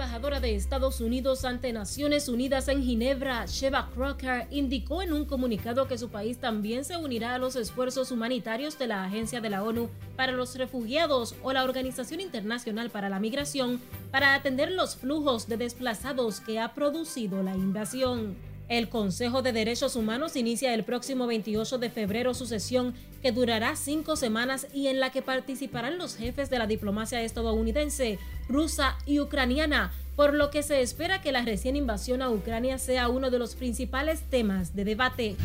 Embajadora 0.00 0.40
de 0.40 0.54
Estados 0.54 1.02
Unidos 1.02 1.44
ante 1.44 1.74
Naciones 1.74 2.30
Unidas 2.30 2.68
en 2.68 2.82
Ginebra, 2.82 3.44
Sheva 3.44 3.90
Crocker, 3.94 4.46
indicó 4.50 5.02
en 5.02 5.12
un 5.12 5.26
comunicado 5.26 5.88
que 5.88 5.98
su 5.98 6.08
país 6.08 6.38
también 6.38 6.86
se 6.86 6.96
unirá 6.96 7.34
a 7.34 7.38
los 7.38 7.54
esfuerzos 7.54 8.10
humanitarios 8.10 8.78
de 8.78 8.86
la 8.86 9.04
Agencia 9.04 9.42
de 9.42 9.50
la 9.50 9.62
ONU 9.62 9.90
para 10.16 10.32
los 10.32 10.56
Refugiados 10.56 11.34
o 11.42 11.52
la 11.52 11.64
Organización 11.64 12.22
Internacional 12.22 12.88
para 12.88 13.10
la 13.10 13.20
Migración 13.20 13.78
para 14.10 14.32
atender 14.32 14.70
los 14.70 14.96
flujos 14.96 15.48
de 15.48 15.58
desplazados 15.58 16.40
que 16.40 16.58
ha 16.58 16.72
producido 16.72 17.42
la 17.42 17.54
invasión. 17.54 18.36
El 18.70 18.88
Consejo 18.88 19.42
de 19.42 19.52
Derechos 19.52 19.96
Humanos 19.96 20.36
inicia 20.36 20.72
el 20.72 20.84
próximo 20.84 21.26
28 21.26 21.76
de 21.76 21.90
febrero 21.90 22.34
su 22.34 22.46
sesión 22.46 22.94
que 23.20 23.32
durará 23.32 23.74
cinco 23.74 24.14
semanas 24.14 24.68
y 24.72 24.86
en 24.86 25.00
la 25.00 25.10
que 25.10 25.22
participarán 25.22 25.98
los 25.98 26.16
jefes 26.16 26.50
de 26.50 26.58
la 26.58 26.68
diplomacia 26.68 27.20
estadounidense, 27.20 28.20
rusa 28.50 28.98
y 29.06 29.20
ucraniana, 29.20 29.92
por 30.16 30.34
lo 30.34 30.50
que 30.50 30.62
se 30.62 30.82
espera 30.82 31.22
que 31.22 31.32
la 31.32 31.42
recién 31.42 31.76
invasión 31.76 32.20
a 32.20 32.30
Ucrania 32.30 32.78
sea 32.78 33.08
uno 33.08 33.30
de 33.30 33.38
los 33.38 33.54
principales 33.54 34.22
temas 34.28 34.74
de 34.74 34.84
debate. 34.84 35.36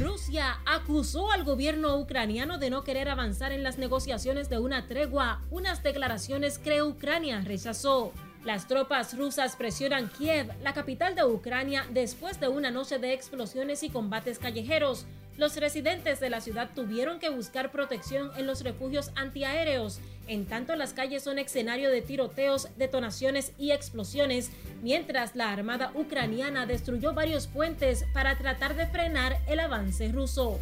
Rusia 0.00 0.58
acusó 0.66 1.30
al 1.30 1.44
gobierno 1.44 1.96
ucraniano 1.96 2.58
de 2.58 2.70
no 2.70 2.82
querer 2.82 3.08
avanzar 3.08 3.52
en 3.52 3.62
las 3.62 3.78
negociaciones 3.78 4.50
de 4.50 4.58
una 4.58 4.86
tregua, 4.86 5.40
unas 5.50 5.82
declaraciones 5.82 6.58
que 6.58 6.82
Ucrania 6.82 7.40
rechazó. 7.44 8.12
Las 8.44 8.66
tropas 8.66 9.16
rusas 9.16 9.54
presionan 9.54 10.08
Kiev, 10.08 10.50
la 10.62 10.74
capital 10.74 11.14
de 11.14 11.24
Ucrania, 11.24 11.86
después 11.90 12.40
de 12.40 12.48
una 12.48 12.72
noche 12.72 12.98
de 12.98 13.12
explosiones 13.12 13.84
y 13.84 13.90
combates 13.90 14.40
callejeros. 14.40 15.06
Los 15.38 15.56
residentes 15.56 16.18
de 16.18 16.28
la 16.28 16.40
ciudad 16.40 16.70
tuvieron 16.74 17.18
que 17.18 17.30
buscar 17.30 17.70
protección 17.70 18.32
en 18.36 18.46
los 18.46 18.62
refugios 18.62 19.12
antiaéreos. 19.14 20.00
En 20.28 20.46
tanto, 20.46 20.76
las 20.76 20.92
calles 20.92 21.22
son 21.22 21.38
escenario 21.38 21.90
de 21.90 22.00
tiroteos, 22.00 22.68
detonaciones 22.76 23.52
y 23.58 23.72
explosiones, 23.72 24.50
mientras 24.82 25.34
la 25.36 25.50
Armada 25.50 25.92
ucraniana 25.94 26.66
destruyó 26.66 27.12
varios 27.12 27.46
puentes 27.46 28.04
para 28.12 28.38
tratar 28.38 28.76
de 28.76 28.86
frenar 28.86 29.38
el 29.46 29.60
avance 29.60 30.08
ruso. 30.08 30.58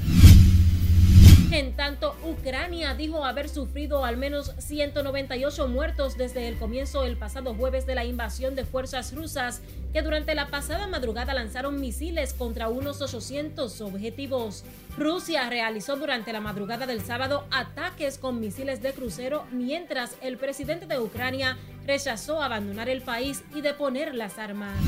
En 1.53 1.75
tanto, 1.75 2.15
Ucrania 2.25 2.95
dijo 2.95 3.25
haber 3.25 3.49
sufrido 3.49 4.05
al 4.05 4.17
menos 4.17 4.53
198 4.59 5.67
muertos 5.67 6.17
desde 6.17 6.47
el 6.47 6.57
comienzo 6.57 7.05
el 7.05 7.17
pasado 7.17 7.55
jueves 7.55 7.87
de 7.87 7.97
la 7.97 8.05
invasión 8.05 8.55
de 8.55 8.65
fuerzas 8.65 9.13
rusas, 9.13 9.61
que 9.93 10.03
durante 10.03 10.37
la 10.37 10.47
pasada 10.47 10.87
madrugada 10.87 11.35
lanzaron 11.35 11.81
misiles 11.81 12.35
contra 12.35 12.69
unos 12.69 13.03
800 13.03 13.81
objetivos. 13.81 14.63
Rusia 14.97 15.51
realizó 15.51 15.97
durante 15.97 16.33
la 16.33 16.41
madrugada 16.41 16.87
del 16.87 17.01
sábado 17.01 17.45
ataques 17.51 18.19
con 18.19 18.39
misiles 18.39 18.81
de 18.81 18.93
crucero, 18.93 19.45
mientras 19.51 20.15
el 20.23 20.39
presidente 20.39 20.87
de 20.87 21.01
Ucrania 21.01 21.59
rechazó 21.85 22.41
abandonar 22.43 22.89
el 22.89 23.03
país 23.03 23.43
y 23.57 23.61
deponer 23.61 24.15
las 24.15 24.39
armas. 24.39 24.79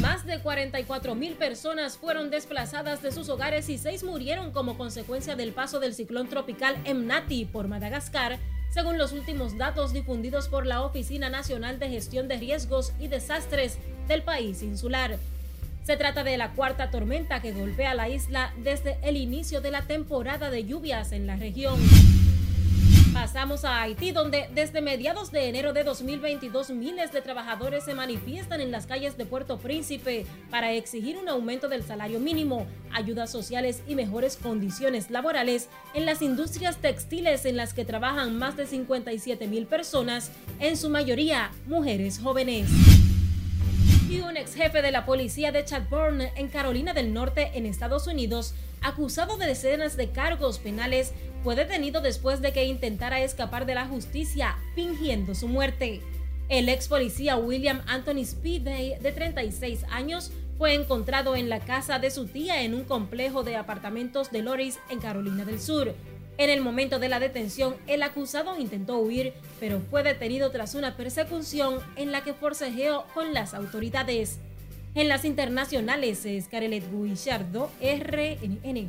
Más 0.00 0.24
de 0.24 0.38
44 0.38 1.14
mil 1.14 1.34
personas 1.34 1.98
fueron 1.98 2.30
desplazadas 2.30 3.02
de 3.02 3.12
sus 3.12 3.28
hogares 3.28 3.68
y 3.68 3.76
seis 3.76 4.02
murieron 4.02 4.50
como 4.50 4.78
consecuencia 4.78 5.36
del 5.36 5.52
paso 5.52 5.78
del 5.78 5.94
ciclón 5.94 6.26
tropical 6.26 6.78
Emnati 6.84 7.44
por 7.44 7.68
Madagascar, 7.68 8.38
según 8.70 8.96
los 8.96 9.12
últimos 9.12 9.58
datos 9.58 9.92
difundidos 9.92 10.48
por 10.48 10.64
la 10.64 10.82
Oficina 10.82 11.28
Nacional 11.28 11.78
de 11.78 11.90
Gestión 11.90 12.28
de 12.28 12.38
Riesgos 12.38 12.94
y 12.98 13.08
Desastres 13.08 13.78
del 14.08 14.22
país 14.22 14.62
insular. 14.62 15.18
Se 15.84 15.98
trata 15.98 16.24
de 16.24 16.38
la 16.38 16.52
cuarta 16.52 16.90
tormenta 16.90 17.42
que 17.42 17.52
golpea 17.52 17.92
la 17.92 18.08
isla 18.08 18.54
desde 18.56 18.96
el 19.02 19.18
inicio 19.18 19.60
de 19.60 19.70
la 19.70 19.82
temporada 19.82 20.48
de 20.50 20.64
lluvias 20.64 21.12
en 21.12 21.26
la 21.26 21.36
región. 21.36 21.78
Pasamos 23.20 23.66
a 23.66 23.82
Haití, 23.82 24.12
donde 24.12 24.48
desde 24.54 24.80
mediados 24.80 25.30
de 25.30 25.46
enero 25.46 25.74
de 25.74 25.84
2022 25.84 26.70
miles 26.70 27.12
de 27.12 27.20
trabajadores 27.20 27.84
se 27.84 27.92
manifiestan 27.92 28.62
en 28.62 28.70
las 28.70 28.86
calles 28.86 29.18
de 29.18 29.26
Puerto 29.26 29.58
Príncipe 29.58 30.24
para 30.50 30.72
exigir 30.72 31.18
un 31.18 31.28
aumento 31.28 31.68
del 31.68 31.84
salario 31.84 32.18
mínimo, 32.18 32.66
ayudas 32.90 33.30
sociales 33.30 33.82
y 33.86 33.94
mejores 33.94 34.38
condiciones 34.38 35.10
laborales 35.10 35.68
en 35.92 36.06
las 36.06 36.22
industrias 36.22 36.78
textiles 36.78 37.44
en 37.44 37.58
las 37.58 37.74
que 37.74 37.84
trabajan 37.84 38.38
más 38.38 38.56
de 38.56 38.66
57 38.66 39.46
mil 39.48 39.66
personas, 39.66 40.30
en 40.58 40.78
su 40.78 40.88
mayoría 40.88 41.50
mujeres 41.66 42.20
jóvenes. 42.20 42.70
Y 44.08 44.22
un 44.22 44.38
ex 44.38 44.54
jefe 44.54 44.80
de 44.80 44.92
la 44.92 45.04
policía 45.04 45.52
de 45.52 45.62
Chadbourne 45.62 46.32
en 46.36 46.48
Carolina 46.48 46.94
del 46.94 47.12
Norte, 47.12 47.50
en 47.52 47.66
Estados 47.66 48.06
Unidos, 48.06 48.54
acusado 48.82 49.36
de 49.36 49.46
decenas 49.46 49.96
de 49.96 50.10
cargos 50.10 50.58
penales, 50.58 51.12
fue 51.42 51.56
detenido 51.56 52.00
después 52.00 52.40
de 52.40 52.52
que 52.52 52.64
intentara 52.64 53.20
escapar 53.20 53.66
de 53.66 53.74
la 53.74 53.86
justicia 53.86 54.56
fingiendo 54.74 55.34
su 55.34 55.48
muerte. 55.48 56.00
El 56.48 56.68
ex 56.68 56.88
policía 56.88 57.36
William 57.36 57.82
Anthony 57.86 58.24
Speedway, 58.24 58.98
de 58.98 59.12
36 59.12 59.84
años, 59.90 60.32
fue 60.58 60.74
encontrado 60.74 61.36
en 61.36 61.48
la 61.48 61.60
casa 61.60 61.98
de 61.98 62.10
su 62.10 62.26
tía 62.26 62.62
en 62.62 62.74
un 62.74 62.84
complejo 62.84 63.44
de 63.44 63.56
apartamentos 63.56 64.30
de 64.30 64.42
Loris, 64.42 64.78
en 64.90 64.98
Carolina 64.98 65.44
del 65.44 65.60
Sur. 65.60 65.94
En 66.36 66.50
el 66.50 66.60
momento 66.60 66.98
de 66.98 67.08
la 67.08 67.20
detención, 67.20 67.76
el 67.86 68.02
acusado 68.02 68.58
intentó 68.58 68.98
huir, 68.98 69.32
pero 69.58 69.80
fue 69.90 70.02
detenido 70.02 70.50
tras 70.50 70.74
una 70.74 70.96
persecución 70.96 71.78
en 71.96 72.12
la 72.12 72.24
que 72.24 72.34
forcejeó 72.34 73.04
con 73.14 73.32
las 73.32 73.54
autoridades. 73.54 74.38
En 74.94 75.08
las 75.08 75.24
internacionales, 75.24 76.26
es 76.26 76.48
Carelet 76.48 76.84
Guillardo, 76.90 77.70
RNN. 77.80 78.88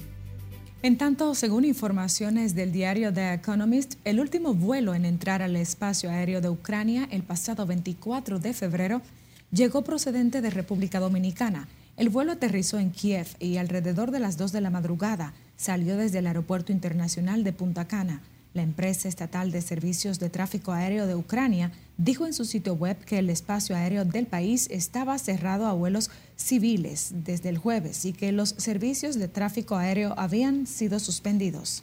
En 0.82 0.98
tanto, 0.98 1.36
según 1.36 1.64
informaciones 1.64 2.56
del 2.56 2.72
diario 2.72 3.14
The 3.14 3.34
Economist, 3.34 4.00
el 4.04 4.20
último 4.20 4.56
vuelo 4.56 4.96
en 4.96 5.06
entrar 5.06 5.44
al 5.44 5.56
espacio 5.56 6.10
aéreo 6.10 6.42
de 6.42 6.50
Ucrania 6.50 7.08
el 7.12 7.22
pasado 7.22 7.68
24 7.68 8.40
de 8.40 8.54
febrero 8.54 9.04
llegó 9.52 9.84
procedente 9.84 10.42
de 10.42 10.50
República 10.50 11.00
Dominicana. 11.00 11.68
El 11.98 12.10
vuelo 12.10 12.32
aterrizó 12.32 12.80
en 12.80 12.90
Kiev 12.90 13.28
y 13.38 13.58
alrededor 13.58 14.10
de 14.10 14.22
las 14.22 14.38
2 14.38 14.52
de 14.54 14.62
la 14.62 14.72
madrugada 14.72 15.36
salió 15.56 15.98
desde 15.98 16.18
el 16.18 16.26
Aeropuerto 16.26 16.72
Internacional 16.72 17.44
de 17.44 17.54
Punta 17.54 17.86
Cana. 17.86 18.22
La 18.54 18.64
empresa 18.64 19.08
estatal 19.08 19.52
de 19.52 19.62
servicios 19.62 20.20
de 20.20 20.30
tráfico 20.30 20.74
aéreo 20.74 21.08
de 21.08 21.16
Ucrania 21.16 21.72
dijo 21.98 22.26
en 22.26 22.34
su 22.34 22.44
sitio 22.44 22.74
web 22.74 22.98
que 23.06 23.20
el 23.20 23.30
espacio 23.30 23.78
aéreo 23.78 24.04
del 24.04 24.28
país 24.28 24.68
estaba 24.72 25.18
cerrado 25.20 25.68
a 25.68 25.74
vuelos 25.74 26.12
civiles 26.36 27.12
desde 27.14 27.48
el 27.48 27.58
jueves 27.58 28.04
y 28.04 28.12
que 28.12 28.34
los 28.34 28.50
servicios 28.58 29.16
de 29.16 29.30
tráfico 29.30 29.78
aéreo 29.78 30.14
habían 30.18 30.68
sido 30.68 31.00
suspendidos. 31.00 31.82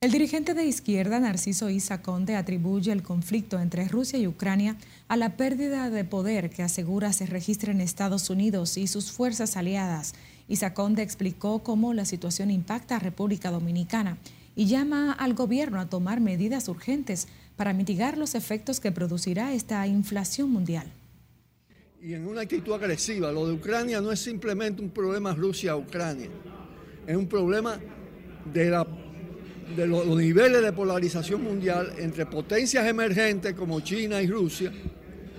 El 0.00 0.12
dirigente 0.12 0.54
de 0.54 0.64
izquierda, 0.64 1.18
Narciso 1.20 1.68
Isa 1.68 2.00
Conde, 2.00 2.36
atribuye 2.36 2.92
el 2.92 3.02
conflicto 3.02 3.58
entre 3.58 3.88
Rusia 3.88 4.18
y 4.18 4.26
Ucrania 4.26 4.76
a 5.08 5.16
la 5.16 5.36
pérdida 5.36 5.90
de 5.90 6.04
poder 6.04 6.48
que 6.48 6.62
asegura 6.62 7.12
se 7.12 7.26
registra 7.26 7.72
en 7.72 7.80
Estados 7.80 8.30
Unidos 8.30 8.76
y 8.76 8.86
sus 8.86 9.10
fuerzas 9.10 9.56
aliadas. 9.56 10.14
Isa 10.48 10.74
Conde 10.74 11.02
explicó 11.02 11.62
cómo 11.62 11.92
la 11.94 12.04
situación 12.04 12.50
impacta 12.50 12.96
a 12.96 13.00
República 13.00 13.50
Dominicana 13.50 14.18
y 14.54 14.66
llama 14.66 15.12
al 15.12 15.34
gobierno 15.34 15.80
a 15.80 15.88
tomar 15.88 16.20
medidas 16.20 16.68
urgentes 16.68 17.28
para 17.56 17.72
mitigar 17.72 18.16
los 18.16 18.34
efectos 18.34 18.80
que 18.80 18.92
producirá 18.92 19.52
esta 19.52 19.86
inflación 19.86 20.50
mundial. 20.50 20.86
Y 22.00 22.14
en 22.14 22.26
una 22.26 22.42
actitud 22.42 22.72
agresiva, 22.72 23.32
lo 23.32 23.46
de 23.46 23.54
Ucrania 23.54 24.00
no 24.00 24.12
es 24.12 24.20
simplemente 24.20 24.80
un 24.82 24.90
problema 24.90 25.34
Rusia-Ucrania, 25.34 26.28
es 27.06 27.16
un 27.16 27.26
problema 27.26 27.80
de 28.54 29.86
los 29.86 30.06
niveles 30.06 30.62
de 30.62 30.72
polarización 30.72 31.42
mundial 31.42 31.92
entre 31.98 32.24
potencias 32.26 32.86
emergentes 32.86 33.54
como 33.54 33.80
China 33.80 34.22
y 34.22 34.28
Rusia 34.28 34.72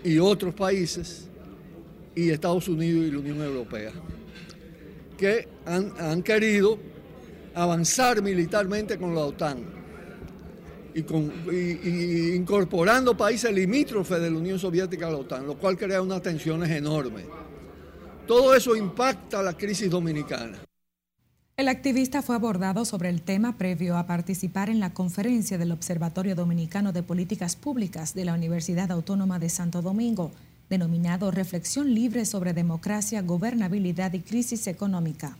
y 0.04 0.18
otros 0.18 0.54
países 0.54 1.30
y 2.16 2.30
Estados 2.30 2.68
Unidos 2.68 3.06
y 3.08 3.12
la 3.12 3.20
Unión 3.20 3.42
Europea, 3.42 3.92
que 5.18 5.48
han, 5.66 6.22
querido 6.24 6.78
avanzar 7.56 8.22
militarmente 8.22 8.98
con 8.98 9.14
la 9.16 9.22
OTAN 9.22 9.58
y, 10.94 12.36
incorporando 12.36 13.18
países 13.18 13.52
limítrofes 13.52 14.22
de 14.22 14.32
la 14.32 14.38
Unión 14.38 14.60
Soviética 14.60 15.08
a 15.08 15.12
la 15.12 15.18
OTAN, 15.18 15.46
lo 15.46 15.58
cual 15.58 15.78
crea 15.78 16.02
unas 16.02 16.22
tensiones 16.22 16.70
enormes. 16.70 17.26
Todo 18.26 18.54
eso 18.56 18.76
impacta 18.76 19.42
la 19.42 19.54
crisis 19.54 19.90
dominicana. 19.90 20.60
El 21.58 21.70
activista 21.70 22.22
fue 22.22 22.36
abordado 22.36 22.86
sobre 22.86 23.10
el 23.10 23.24
tema 23.24 23.58
previo 23.58 23.98
a 23.98 24.06
participar 24.06 24.70
en 24.70 24.80
la 24.80 24.94
conferencia 24.94 25.58
del 25.58 25.72
Observatorio 25.72 26.36
Dominicano 26.36 26.94
de 26.94 27.02
Políticas 27.02 27.56
Públicas 27.56 28.14
de 28.14 28.26
la 28.26 28.36
Universidad 28.36 28.92
Autónoma 28.92 29.40
de 29.40 29.50
Santo 29.50 29.82
Domingo, 29.82 30.32
denominado 30.70 31.32
Reflexión 31.32 31.94
Libre 31.94 32.26
sobre 32.26 32.54
Democracia, 32.54 33.22
Gobernabilidad 33.22 34.14
y 34.14 34.20
Crisis 34.20 34.68
Económica. 34.68 35.38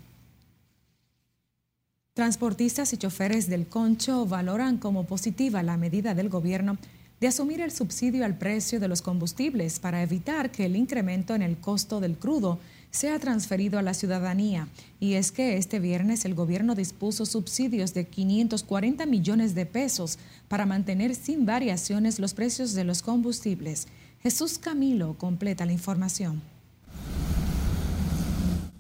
Transportistas 2.14 2.94
y 2.94 2.98
choferes 2.98 3.48
del 3.48 3.68
Concho 3.68 4.26
valoran 4.26 4.78
como 4.78 5.06
positiva 5.06 5.62
la 5.62 5.78
medida 5.78 6.16
del 6.16 6.30
gobierno 6.30 6.78
de 7.20 7.28
asumir 7.28 7.62
el 7.62 7.72
subsidio 7.72 8.26
al 8.26 8.38
precio 8.38 8.80
de 8.80 8.88
los 8.88 9.02
combustibles 9.02 9.80
para 9.80 10.02
evitar 10.02 10.52
que 10.52 10.66
el 10.66 10.76
incremento 10.76 11.36
en 11.36 11.42
el 11.42 11.58
costo 11.58 12.00
del 12.00 12.16
crudo 12.18 12.60
sea 12.92 13.20
transferido 13.20 13.78
a 13.78 13.82
la 13.82 13.94
ciudadanía. 13.94 14.68
Y 15.00 15.14
es 15.14 15.32
que 15.32 15.58
este 15.58 15.80
viernes 15.80 16.26
el 16.26 16.36
gobierno 16.36 16.74
dispuso 16.74 17.26
subsidios 17.26 17.94
de 17.94 18.06
540 18.06 19.06
millones 19.06 19.56
de 19.56 19.66
pesos 19.66 20.18
para 20.48 20.66
mantener 20.66 21.14
sin 21.16 21.46
variaciones 21.46 22.20
los 22.20 22.34
precios 22.34 22.74
de 22.74 22.84
los 22.84 23.02
combustibles. 23.02 23.88
Jesús 24.22 24.58
Camilo 24.58 25.14
completa 25.14 25.66
la 25.66 25.72
información. 25.72 26.42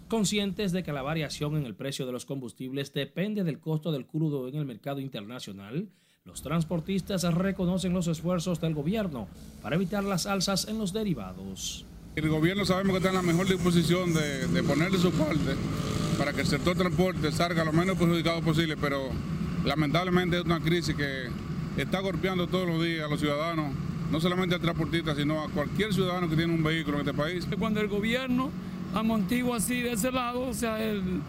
Conscientes 0.08 0.71
de 0.71 0.84
que 0.84 0.93
la 0.93 1.02
variación 1.02 1.58
en 1.58 1.65
el 1.65 1.76
precio 1.76 2.06
de 2.06 2.12
los 2.12 2.26
combustibles 2.26 2.93
depende 2.93 3.43
del 3.43 3.60
costo 3.60 3.91
del 3.91 4.06
crudo 4.06 4.47
en 4.47 4.56
el 4.56 4.65
mercado 4.65 5.00
internacional, 5.00 5.89
los 6.26 6.41
transportistas 6.41 7.23
reconocen 7.34 7.93
los 7.93 8.08
esfuerzos 8.08 8.60
del 8.60 8.73
gobierno 8.73 9.28
para 9.62 9.76
evitar 9.76 10.04
las 10.04 10.26
alzas 10.26 10.67
en 10.67 10.78
los 10.78 10.91
derivados. 10.91 11.86
El 12.15 12.30
gobierno 12.30 12.65
sabemos 12.65 12.93
que 12.93 12.97
está 12.97 13.10
en 13.10 13.15
la 13.15 13.21
mejor 13.21 13.47
disposición 13.47 14.13
de, 14.13 14.47
de 14.47 14.63
ponerle 14.63 14.97
su 14.97 15.12
parte 15.12 15.56
para 16.17 16.34
que 16.34 16.41
el 16.41 16.47
sector 16.47 16.76
transporte 16.76 17.32
salga 17.32 17.63
lo 17.63 17.71
menos 17.71 17.97
perjudicado 17.97 18.41
posible, 18.41 18.76
pero 18.76 19.10
lamentablemente 19.63 20.39
es 20.39 20.45
una 20.45 20.60
crisis 20.60 20.95
que 20.95 21.28
está 21.78 22.00
golpeando 22.00 22.47
todos 22.47 22.67
los 22.67 22.84
días 22.84 23.06
a 23.06 23.10
los 23.10 23.19
ciudadanos, 23.19 23.73
no 24.11 24.19
solamente 24.19 24.55
al 24.55 24.61
transportista, 24.61 25.15
sino 25.15 25.41
a 25.41 25.49
cualquier 25.49 25.93
ciudadano 25.93 26.29
que 26.29 26.35
tiene 26.35 26.53
un 26.53 26.63
vehículo 26.63 26.99
en 26.99 27.07
este 27.07 27.17
país. 27.17 27.47
Cuando 27.57 27.81
el 27.81 27.87
gobierno 27.87 28.51
amontigo 28.93 29.53
así 29.53 29.81
de 29.81 29.93
ese 29.93 30.11
lado, 30.11 30.41
o 30.41 30.53
sea, 30.53 30.81
el, 30.83 31.21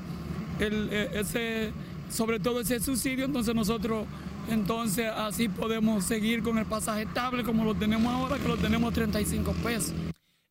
eh, 0.61 1.11
ese, 1.15 1.73
sobre 2.11 2.41
todo 2.41 2.61
ese 2.61 2.81
subsidio, 2.81 3.25
entonces 3.25 3.55
nosotros 3.55 4.07
entonces 4.51 5.07
así 5.15 5.49
podemos 5.49 6.05
seguir 6.05 6.43
con 6.43 6.57
el 6.57 6.65
pasaje 6.65 7.03
estable 7.03 7.45
como 7.45 7.65
lo 7.65 7.75
tenemos 7.75 8.13
ahora, 8.13 8.39
que 8.39 8.49
lo 8.49 8.57
tenemos 8.57 8.95
35 8.95 9.53
pesos. 9.63 9.93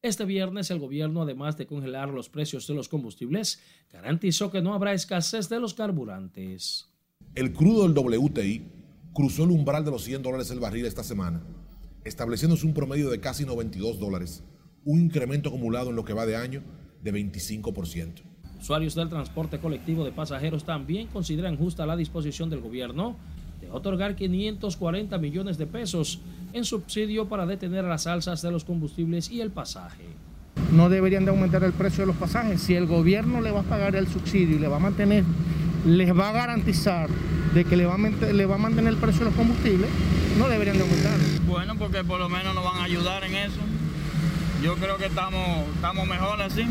Este 0.03 0.23
viernes 0.23 0.69
el 0.69 0.79
gobierno, 0.79 1.23
además 1.23 1.57
de 1.57 1.65
congelar 1.65 2.09
los 2.09 2.29
precios 2.29 2.67
de 2.67 2.75
los 2.75 2.87
combustibles, 2.87 3.59
garantizó 3.91 4.51
que 4.51 4.61
no 4.61 4.75
habrá 4.75 4.93
escasez 4.93 5.49
de 5.49 5.59
los 5.59 5.73
carburantes. 5.73 6.87
El 7.33 7.51
crudo 7.53 7.87
del 7.87 7.97
WTI 7.97 8.61
cruzó 9.13 9.45
el 9.45 9.51
umbral 9.51 9.83
de 9.83 9.89
los 9.89 10.03
100 10.03 10.21
dólares 10.21 10.51
el 10.51 10.59
barril 10.59 10.85
esta 10.85 11.03
semana, 11.03 11.41
estableciéndose 12.07 12.65
un 12.65 12.73
promedio 12.73 13.09
de 13.09 13.19
casi 13.19 13.45
92 13.45 13.99
dólares, 13.99 14.43
un 14.85 15.01
incremento 15.01 15.49
acumulado 15.49 15.89
en 15.89 15.95
lo 15.95 16.05
que 16.05 16.13
va 16.13 16.25
de 16.25 16.35
año 16.35 16.63
de 17.03 17.13
25%. 17.13 18.21
Usuarios 18.59 18.95
del 18.95 19.09
transporte 19.09 19.59
colectivo 19.59 20.03
de 20.03 20.11
pasajeros 20.11 20.63
también 20.63 21.07
consideran 21.07 21.57
justa 21.57 21.85
la 21.85 21.95
disposición 21.95 22.49
del 22.49 22.61
gobierno 22.61 23.15
de 23.61 23.69
otorgar 23.69 24.15
540 24.15 25.17
millones 25.17 25.57
de 25.57 25.67
pesos 25.67 26.21
en 26.53 26.63
subsidio 26.63 27.27
para 27.27 27.45
detener 27.45 27.83
las 27.83 28.07
alzas 28.07 28.41
de 28.41 28.51
los 28.51 28.63
combustibles 28.63 29.29
y 29.29 29.41
el 29.41 29.51
pasaje. 29.51 30.05
No 30.71 30.89
deberían 30.89 31.25
de 31.25 31.31
aumentar 31.31 31.63
el 31.63 31.73
precio 31.73 32.01
de 32.01 32.07
los 32.07 32.15
pasajes. 32.15 32.61
Si 32.61 32.73
el 32.73 32.87
gobierno 32.87 33.41
le 33.41 33.51
va 33.51 33.61
a 33.61 33.63
pagar 33.63 33.95
el 33.95 34.07
subsidio 34.07 34.55
y 34.55 34.59
le 34.59 34.67
va 34.67 34.77
a 34.77 34.79
mantener, 34.79 35.23
les 35.85 36.17
va 36.17 36.29
a 36.29 36.33
garantizar 36.33 37.09
de 37.53 37.65
que 37.65 37.75
le 37.75 37.85
va 37.85 37.95
a, 37.95 37.97
le 37.97 38.45
va 38.45 38.55
a 38.55 38.57
mantener 38.57 38.93
el 38.93 38.99
precio 38.99 39.19
de 39.19 39.25
los 39.25 39.35
combustibles, 39.35 39.89
no 40.37 40.47
deberían 40.47 40.77
de 40.77 40.83
aumentar. 40.83 41.17
Bueno, 41.45 41.75
porque 41.77 42.03
por 42.03 42.19
lo 42.19 42.29
menos 42.29 42.53
nos 42.53 42.63
van 42.63 42.77
a 42.77 42.83
ayudar 42.83 43.23
en 43.23 43.35
eso. 43.35 43.59
Yo 44.63 44.75
creo 44.75 44.97
que 44.97 45.05
estamos, 45.05 45.67
estamos 45.75 46.07
mejor 46.07 46.41
así. 46.41 46.63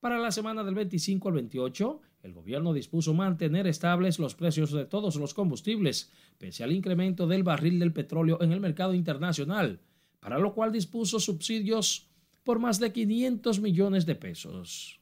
Para 0.00 0.18
la 0.18 0.32
semana 0.32 0.64
del 0.64 0.74
25 0.74 1.28
al 1.28 1.34
28, 1.34 2.00
el 2.22 2.32
gobierno 2.32 2.72
dispuso 2.72 3.14
mantener 3.14 3.66
estables 3.66 4.18
los 4.18 4.34
precios 4.34 4.72
de 4.72 4.84
todos 4.84 5.16
los 5.16 5.34
combustibles, 5.34 6.10
pese 6.38 6.64
al 6.64 6.72
incremento 6.72 7.26
del 7.26 7.42
barril 7.42 7.78
del 7.78 7.92
petróleo 7.92 8.38
en 8.42 8.52
el 8.52 8.60
mercado 8.60 8.94
internacional, 8.94 9.80
para 10.20 10.38
lo 10.38 10.54
cual 10.54 10.72
dispuso 10.72 11.20
subsidios 11.20 12.08
por 12.44 12.58
más 12.58 12.80
de 12.80 12.92
500 12.92 13.60
millones 13.60 14.06
de 14.06 14.14
pesos. 14.14 15.00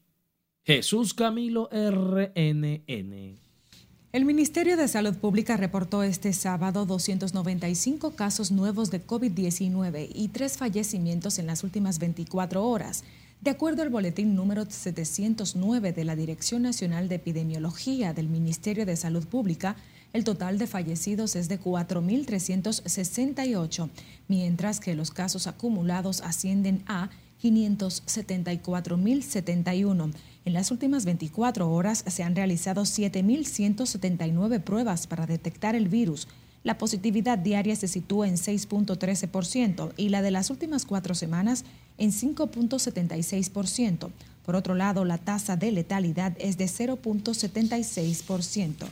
Jesús 0.64 1.14
Camilo 1.14 1.68
RNN. 1.72 3.49
El 4.12 4.24
Ministerio 4.24 4.76
de 4.76 4.88
Salud 4.88 5.14
Pública 5.14 5.56
reportó 5.56 6.02
este 6.02 6.32
sábado 6.32 6.84
295 6.84 8.16
casos 8.16 8.50
nuevos 8.50 8.90
de 8.90 9.06
COVID-19 9.06 10.10
y 10.12 10.26
tres 10.26 10.58
fallecimientos 10.58 11.38
en 11.38 11.46
las 11.46 11.62
últimas 11.62 12.00
24 12.00 12.66
horas. 12.66 13.04
De 13.40 13.52
acuerdo 13.52 13.82
al 13.82 13.90
boletín 13.90 14.34
número 14.34 14.64
709 14.68 15.92
de 15.92 16.04
la 16.04 16.16
Dirección 16.16 16.62
Nacional 16.62 17.08
de 17.08 17.14
Epidemiología 17.14 18.12
del 18.12 18.28
Ministerio 18.28 18.84
de 18.84 18.96
Salud 18.96 19.24
Pública, 19.28 19.76
el 20.12 20.24
total 20.24 20.58
de 20.58 20.66
fallecidos 20.66 21.36
es 21.36 21.48
de 21.48 21.60
4.368, 21.60 23.90
mientras 24.26 24.80
que 24.80 24.96
los 24.96 25.12
casos 25.12 25.46
acumulados 25.46 26.20
ascienden 26.22 26.82
a 26.88 27.10
574.071. 27.40 30.12
En 30.44 30.52
las 30.54 30.70
últimas 30.70 31.04
24 31.04 31.70
horas 31.70 32.02
se 32.06 32.22
han 32.22 32.34
realizado 32.34 32.80
7.179 32.82 34.60
pruebas 34.60 35.06
para 35.06 35.26
detectar 35.26 35.74
el 35.74 35.88
virus. 35.88 36.28
La 36.62 36.78
positividad 36.78 37.36
diaria 37.38 37.76
se 37.76 37.88
sitúa 37.88 38.28
en 38.28 38.36
6.13% 38.36 39.92
y 39.96 40.10
la 40.10 40.22
de 40.22 40.30
las 40.30 40.50
últimas 40.50 40.86
cuatro 40.86 41.14
semanas 41.14 41.64
en 41.98 42.12
5.76%. 42.12 44.10
Por 44.44 44.56
otro 44.56 44.74
lado, 44.74 45.04
la 45.04 45.18
tasa 45.18 45.56
de 45.56 45.72
letalidad 45.72 46.34
es 46.38 46.56
de 46.58 46.66
0.76%. 46.66 48.86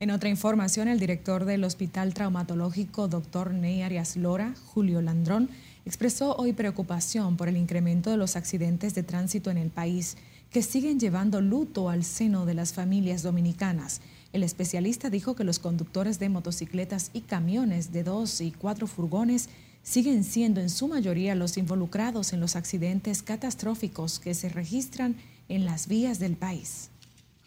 En 0.00 0.10
otra 0.10 0.28
información, 0.28 0.88
el 0.88 0.98
director 0.98 1.44
del 1.44 1.62
Hospital 1.62 2.12
Traumatológico, 2.12 3.06
doctor 3.06 3.52
Ney 3.52 3.82
Arias 3.82 4.16
Lora, 4.16 4.56
Julio 4.66 5.00
Landrón, 5.00 5.48
expresó 5.84 6.36
hoy 6.36 6.52
preocupación 6.52 7.36
por 7.36 7.48
el 7.48 7.56
incremento 7.56 8.10
de 8.10 8.16
los 8.16 8.36
accidentes 8.36 8.94
de 8.94 9.02
tránsito 9.02 9.50
en 9.50 9.58
el 9.58 9.70
país, 9.70 10.16
que 10.50 10.62
siguen 10.62 11.00
llevando 11.00 11.40
luto 11.40 11.88
al 11.88 12.04
seno 12.04 12.44
de 12.44 12.54
las 12.54 12.72
familias 12.74 13.22
dominicanas. 13.22 14.00
El 14.32 14.42
especialista 14.42 15.10
dijo 15.10 15.34
que 15.34 15.44
los 15.44 15.58
conductores 15.58 16.18
de 16.18 16.28
motocicletas 16.28 17.10
y 17.12 17.22
camiones 17.22 17.92
de 17.92 18.04
dos 18.04 18.40
y 18.40 18.52
cuatro 18.52 18.86
furgones 18.86 19.48
siguen 19.82 20.24
siendo 20.24 20.60
en 20.60 20.70
su 20.70 20.88
mayoría 20.88 21.34
los 21.34 21.56
involucrados 21.56 22.32
en 22.32 22.40
los 22.40 22.54
accidentes 22.54 23.22
catastróficos 23.22 24.18
que 24.18 24.34
se 24.34 24.48
registran 24.48 25.16
en 25.48 25.64
las 25.64 25.88
vías 25.88 26.18
del 26.18 26.36
país. 26.36 26.90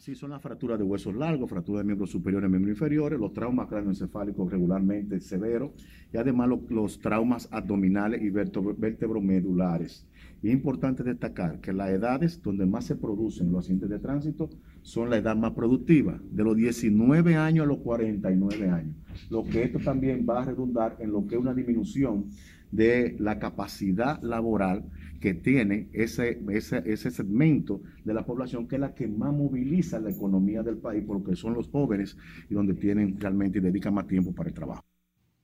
Sí, 0.05 0.13
son 0.13 0.29
las 0.29 0.41
fracturas 0.43 0.77
de 0.77 0.83
huesos 0.83 1.15
largos, 1.15 1.49
fracturas 1.49 1.79
de 1.79 1.85
miembros 1.87 2.11
superiores 2.11 2.47
y 2.47 2.51
miembros 2.51 2.75
inferiores, 2.75 3.19
los 3.19 3.33
traumas 3.33 3.67
cráneoencefálicos 3.67 4.51
regularmente 4.51 5.19
severos 5.19 5.71
y 6.13 6.17
además 6.17 6.47
los, 6.69 6.99
traumas 6.99 7.49
abdominales 7.51 8.21
y 8.21 8.29
vertebromedulares. 8.29 10.05
Y 10.43 10.49
es 10.49 10.53
importante 10.53 11.01
destacar 11.01 11.59
que 11.59 11.73
las 11.73 11.89
edades 11.89 12.39
donde 12.43 12.67
más 12.67 12.85
se 12.85 12.95
producen 12.95 13.51
los 13.51 13.61
accidentes 13.61 13.89
de 13.89 13.97
tránsito 13.97 14.47
son 14.83 15.09
la 15.09 15.17
edad 15.17 15.35
más 15.35 15.53
productiva, 15.53 16.19
de 16.29 16.43
los 16.43 16.55
19 16.55 17.35
años 17.35 17.63
a 17.63 17.67
los 17.67 17.79
49 17.79 18.69
años. 18.69 18.95
Lo 19.31 19.43
que 19.43 19.63
esto 19.63 19.79
también 19.79 20.23
va 20.29 20.43
a 20.43 20.45
redundar 20.45 20.97
en 20.99 21.11
lo 21.11 21.25
que 21.25 21.33
es 21.33 21.41
una 21.41 21.55
disminución 21.55 22.25
de 22.71 23.15
la 23.17 23.39
capacidad 23.39 24.21
laboral 24.21 24.83
que 25.25 25.33
tiene 25.33 25.89
ese, 25.91 26.39
ese, 26.49 26.83
ese, 26.85 27.09
segmento 27.09 27.81
de 28.03 28.13
la 28.13 28.23
población 28.23 28.67
que 28.67 28.75
es 28.75 28.79
la 28.79 28.93
que 28.93 29.07
más 29.07 29.33
moviliza 29.33 29.99
la 29.99 30.11
economía 30.11 30.61
del 30.61 30.77
país, 30.77 31.03
porque 31.07 31.35
son 31.35 31.55
los 31.55 31.67
jóvenes 31.67 32.15
y 32.47 32.53
donde 32.53 32.75
tienen 32.75 33.19
realmente 33.19 33.57
y 33.57 33.61
dedican 33.61 33.95
más 33.95 34.05
tiempo 34.05 34.33
para 34.33 34.49
el 34.49 34.53
trabajo. 34.53 34.83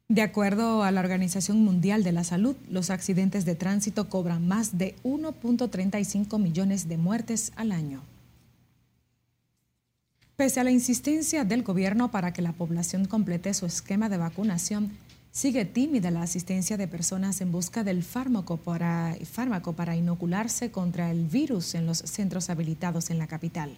De 0.08 0.22
acuerdo 0.22 0.84
a 0.84 0.91
la 0.91 1.00
Organización 1.00 1.63
Mundial 1.65 2.04
de 2.04 2.12
la 2.12 2.24
Salud, 2.24 2.56
los 2.70 2.91
accidentes 2.91 3.44
de 3.44 3.56
tránsito 3.56 4.08
cobran 4.08 4.48
más 4.48 4.78
de 4.78 4.94
1.35 5.04 6.39
millones 6.39 6.88
de 6.88 6.98
muertes 6.98 7.52
al 7.56 7.72
año. 7.72 8.04
Pese 10.36 10.60
a 10.60 10.63
la 10.63 10.70
insistencia 10.70 11.44
del 11.44 11.63
gobierno 11.63 12.12
para 12.12 12.34
que 12.34 12.44
la 12.44 12.54
población 12.54 13.06
complete 13.06 13.56
su 13.56 13.65
esquema 13.65 14.10
de 14.10 14.17
vacunación, 14.17 14.91
Sigue 15.32 15.63
tímida 15.63 16.12
la 16.12 16.24
asistencia 16.24 16.76
de 16.76 16.89
personas 16.89 17.39
en 17.39 17.54
busca 17.54 17.86
del 17.86 18.04
fármaco 18.04 18.58
para, 18.58 19.15
inocularse 19.96 20.72
contra 20.72 21.10
el 21.10 21.26
virus 21.26 21.74
en 21.74 21.86
los 21.86 22.00
centros 22.00 22.50
habilitados 22.50 23.10
en 23.10 23.17
la 23.17 23.28
capital. 23.28 23.78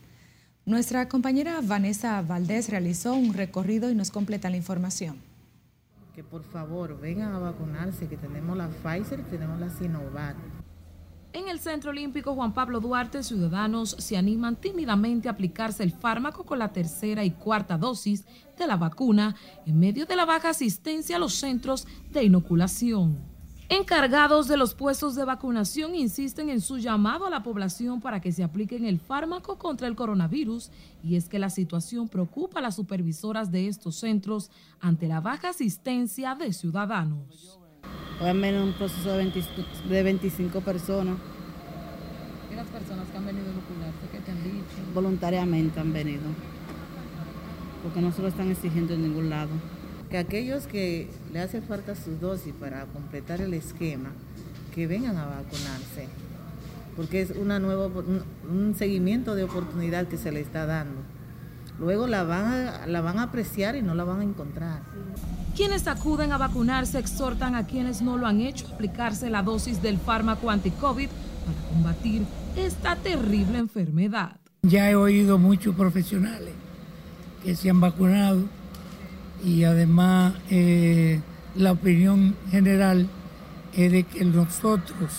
Nuestra 0.65 1.07
compañera 1.07 1.59
Vanessa 1.61 2.19
Valdés 2.23 2.69
realizó 2.69 3.13
un 3.13 3.35
recorrido 3.35 3.91
y 3.91 3.95
nos 3.95 4.09
completa 4.09 4.49
la 4.49 4.57
información. 4.57 5.17
Que 6.15 6.23
por 6.23 6.43
favor 6.43 6.99
vengan 6.99 7.33
a 7.33 7.39
vacunarse, 7.39 8.07
que 8.07 8.17
tenemos 8.17 8.57
la 8.57 8.69
Pfizer 8.69 9.23
tenemos 9.29 9.59
la 9.59 9.69
Sinovac. 9.69 10.35
En 11.33 11.49
el 11.49 11.59
Centro 11.59 11.89
Olímpico 11.89 12.35
Juan 12.35 12.53
Pablo 12.53 12.79
Duarte, 12.79 13.23
ciudadanos 13.23 13.95
se 13.97 14.17
animan 14.17 14.55
tímidamente 14.55 15.27
a 15.27 15.31
aplicarse 15.31 15.81
el 15.81 15.91
fármaco 15.91 16.43
con 16.43 16.59
la 16.59 16.71
tercera 16.71 17.25
y 17.25 17.31
cuarta 17.31 17.75
dosis 17.75 18.23
de 18.55 18.67
la 18.67 18.77
vacuna 18.77 19.35
en 19.65 19.79
medio 19.79 20.05
de 20.05 20.15
la 20.15 20.25
baja 20.25 20.49
asistencia 20.49 21.15
a 21.15 21.19
los 21.19 21.33
centros 21.33 21.87
de 22.11 22.23
inoculación. 22.23 23.17
Encargados 23.67 24.47
de 24.47 24.57
los 24.57 24.75
puestos 24.75 25.15
de 25.15 25.25
vacunación 25.25 25.95
insisten 25.95 26.49
en 26.49 26.61
su 26.61 26.77
llamado 26.77 27.25
a 27.25 27.31
la 27.31 27.41
población 27.41 27.99
para 27.99 28.21
que 28.21 28.31
se 28.31 28.43
apliquen 28.43 28.85
el 28.85 28.99
fármaco 28.99 29.57
contra 29.57 29.87
el 29.87 29.95
coronavirus 29.95 30.69
y 31.03 31.15
es 31.15 31.27
que 31.27 31.39
la 31.39 31.49
situación 31.49 32.09
preocupa 32.09 32.59
a 32.59 32.61
las 32.61 32.75
supervisoras 32.75 33.51
de 33.51 33.67
estos 33.67 33.95
centros 33.95 34.51
ante 34.79 35.07
la 35.07 35.19
baja 35.19 35.49
asistencia 35.49 36.35
de 36.35 36.53
ciudadanos. 36.53 37.62
Hoy 38.23 38.29
al 38.29 38.37
menos 38.37 38.63
un 38.63 38.71
proceso 38.71 39.17
de, 39.17 40.03
25 40.03 40.61
personas. 40.61 41.17
¿Y 42.49 42.55
las 42.55 42.67
personas 42.67 43.05
que 43.09 43.17
han 43.17 43.25
venido 43.25 43.47
a 43.47 43.51
inocularse, 43.51 44.07
qué 44.13 44.19
te 44.19 44.31
han 44.31 44.41
dicho? 44.41 44.93
Voluntariamente 44.93 45.77
han 45.81 45.91
venido, 45.91 46.21
porque 47.83 47.99
no 47.99 48.13
se 48.13 48.21
lo 48.21 48.29
están 48.29 48.49
exigiendo 48.49 48.93
en 48.93 49.01
ningún 49.01 49.29
lado. 49.29 49.49
Que 50.09 50.17
aquellos 50.17 50.67
que 50.67 51.09
le 51.33 51.41
hace 51.41 51.61
falta 51.61 51.95
sus 51.95 52.21
dosis 52.21 52.53
para 52.53 52.85
completar 52.85 53.41
el 53.41 53.53
esquema, 53.53 54.11
que 54.73 54.87
vengan 54.87 55.17
a 55.17 55.25
vacunarse, 55.25 56.07
porque 56.95 57.23
es 57.23 57.31
una 57.31 57.59
nueva, 57.59 57.87
un 58.49 58.73
seguimiento 58.73 59.35
de 59.35 59.43
oportunidad 59.43 60.07
que 60.07 60.15
se 60.15 60.31
le 60.31 60.39
está 60.39 60.65
dando. 60.65 61.01
Luego 61.77 62.07
la 62.07 62.23
van 62.23 62.89
la 62.89 63.01
van 63.01 63.19
a 63.19 63.23
apreciar 63.23 63.75
y 63.75 63.81
no 63.81 63.95
la 63.95 64.05
van 64.05 64.21
a 64.21 64.23
encontrar. 64.23 64.79
Quienes 65.55 65.87
acuden 65.87 66.31
a 66.31 66.39
vacunarse 66.39 66.97
exhortan 66.97 67.53
a 67.53 67.67
quienes 67.67 68.01
no 68.01 68.17
lo 68.17 68.25
han 68.25 68.41
hecho 68.41 68.67
a 68.67 68.73
aplicarse 68.73 69.29
la 69.29 69.43
dosis 69.43 69.83
del 69.83 69.99
fármaco 69.99 70.49
anti-COVID 70.49 71.07
para 71.45 71.69
combatir 71.69 72.23
esta 72.55 72.95
terrible 72.95 73.59
enfermedad. 73.59 74.37
Ya 74.63 74.89
he 74.89 74.95
oído 74.95 75.37
muchos 75.37 75.75
profesionales 75.75 76.55
que 77.43 77.55
se 77.55 77.69
han 77.69 77.79
vacunado 77.79 78.41
y 79.45 79.63
además 79.63 80.33
eh, 80.49 81.21
la 81.55 81.73
opinión 81.73 82.35
general 82.49 83.07
es 83.73 83.91
de 83.91 84.03
que 84.05 84.25
nosotros, 84.25 85.11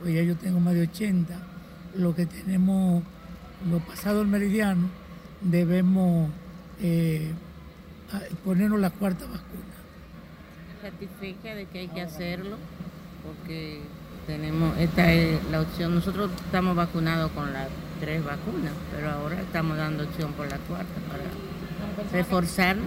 pues 0.00 0.14
ya 0.14 0.22
yo 0.22 0.36
tengo 0.36 0.60
más 0.60 0.74
de 0.74 0.82
80, 0.82 1.34
lo 1.96 2.14
que 2.14 2.26
tenemos, 2.26 3.02
lo 3.68 3.80
pasado 3.80 4.22
el 4.22 4.28
meridiano, 4.28 4.88
debemos 5.40 6.30
eh, 6.80 7.32
ponernos 8.44 8.78
la 8.78 8.90
cuarta 8.90 9.24
vacuna 9.24 9.69
certifique 10.80 11.54
de 11.54 11.66
que 11.66 11.80
hay 11.80 11.88
que 11.88 12.02
hacerlo, 12.02 12.56
porque 13.24 13.80
tenemos, 14.26 14.76
esta 14.78 15.12
es 15.12 15.42
la 15.50 15.60
opción. 15.60 15.94
Nosotros 15.94 16.30
estamos 16.44 16.76
vacunados 16.76 17.30
con 17.32 17.52
las 17.52 17.68
tres 18.00 18.24
vacunas, 18.24 18.72
pero 18.94 19.10
ahora 19.10 19.40
estamos 19.40 19.76
dando 19.76 20.04
opción 20.04 20.32
por 20.32 20.48
la 20.48 20.58
cuarta 20.58 20.94
para 21.08 22.10
reforzarlo. 22.12 22.84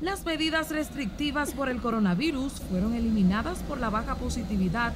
Las 0.00 0.24
medidas 0.24 0.70
restrictivas 0.70 1.52
por 1.52 1.68
el 1.68 1.80
coronavirus 1.80 2.52
fueron 2.70 2.94
eliminadas 2.94 3.58
por 3.64 3.80
la 3.80 3.90
baja 3.90 4.14
positividad, 4.14 4.92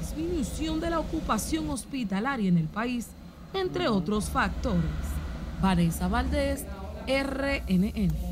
disminución 0.00 0.80
de 0.80 0.90
la 0.90 1.00
ocupación 1.00 1.70
hospitalaria 1.70 2.48
en 2.48 2.58
el 2.58 2.68
país, 2.68 3.08
entre 3.54 3.88
otros 3.88 4.28
factores. 4.30 4.82
Vanessa 5.62 6.08
Valdés, 6.08 6.66
RNN. 7.06 8.31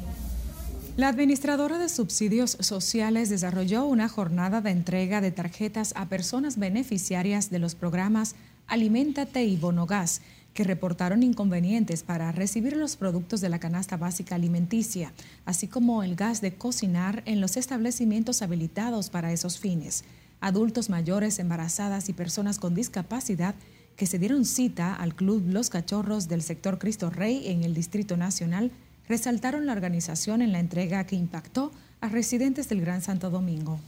La 1.00 1.08
administradora 1.08 1.78
de 1.78 1.88
subsidios 1.88 2.58
sociales 2.60 3.30
desarrolló 3.30 3.86
una 3.86 4.06
jornada 4.06 4.60
de 4.60 4.68
entrega 4.68 5.22
de 5.22 5.30
tarjetas 5.30 5.94
a 5.96 6.10
personas 6.10 6.58
beneficiarias 6.58 7.48
de 7.48 7.58
los 7.58 7.74
programas 7.74 8.34
Aliméntate 8.66 9.46
y 9.46 9.56
Bonogas, 9.56 10.20
que 10.52 10.62
reportaron 10.62 11.22
inconvenientes 11.22 12.02
para 12.02 12.30
recibir 12.32 12.76
los 12.76 12.96
productos 12.96 13.40
de 13.40 13.48
la 13.48 13.58
canasta 13.58 13.96
básica 13.96 14.34
alimenticia, 14.34 15.14
así 15.46 15.68
como 15.68 16.02
el 16.02 16.16
gas 16.16 16.42
de 16.42 16.52
cocinar 16.52 17.22
en 17.24 17.40
los 17.40 17.56
establecimientos 17.56 18.42
habilitados 18.42 19.08
para 19.08 19.32
esos 19.32 19.58
fines. 19.58 20.04
Adultos 20.42 20.90
mayores, 20.90 21.38
embarazadas 21.38 22.10
y 22.10 22.12
personas 22.12 22.58
con 22.58 22.74
discapacidad 22.74 23.54
que 23.96 24.04
se 24.04 24.18
dieron 24.18 24.44
cita 24.44 24.94
al 24.94 25.14
Club 25.14 25.44
Los 25.46 25.70
Cachorros 25.70 26.28
del 26.28 26.42
sector 26.42 26.78
Cristo 26.78 27.08
Rey 27.08 27.48
en 27.48 27.64
el 27.64 27.72
Distrito 27.72 28.18
Nacional 28.18 28.70
resaltaron 29.10 29.66
la 29.66 29.72
organización 29.72 30.40
en 30.40 30.52
la 30.52 30.60
entrega 30.60 31.04
que 31.04 31.16
impactó 31.16 31.72
a 32.00 32.08
residentes 32.08 32.68
del 32.68 32.80
Gran 32.80 33.02
Santo 33.02 33.28
Domingo. 33.28 33.80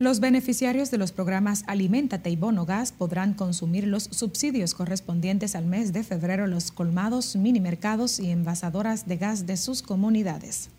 Los 0.00 0.20
beneficiarios 0.20 0.90
de 0.90 0.98
los 0.98 1.12
programas 1.12 1.64
Aliméntate 1.66 2.30
y 2.30 2.36
Bono 2.36 2.64
Gas 2.66 2.92
podrán 2.92 3.34
consumir 3.34 3.86
los 3.86 4.04
subsidios 4.04 4.74
correspondientes 4.74 5.56
al 5.56 5.66
mes 5.66 5.92
de 5.92 6.04
febrero 6.04 6.44
en 6.44 6.50
los 6.50 6.70
colmados, 6.70 7.34
minimercados 7.34 8.20
y 8.20 8.30
envasadoras 8.30 9.08
de 9.08 9.16
gas 9.16 9.46
de 9.46 9.56
sus 9.56 9.82
comunidades. 9.82 10.70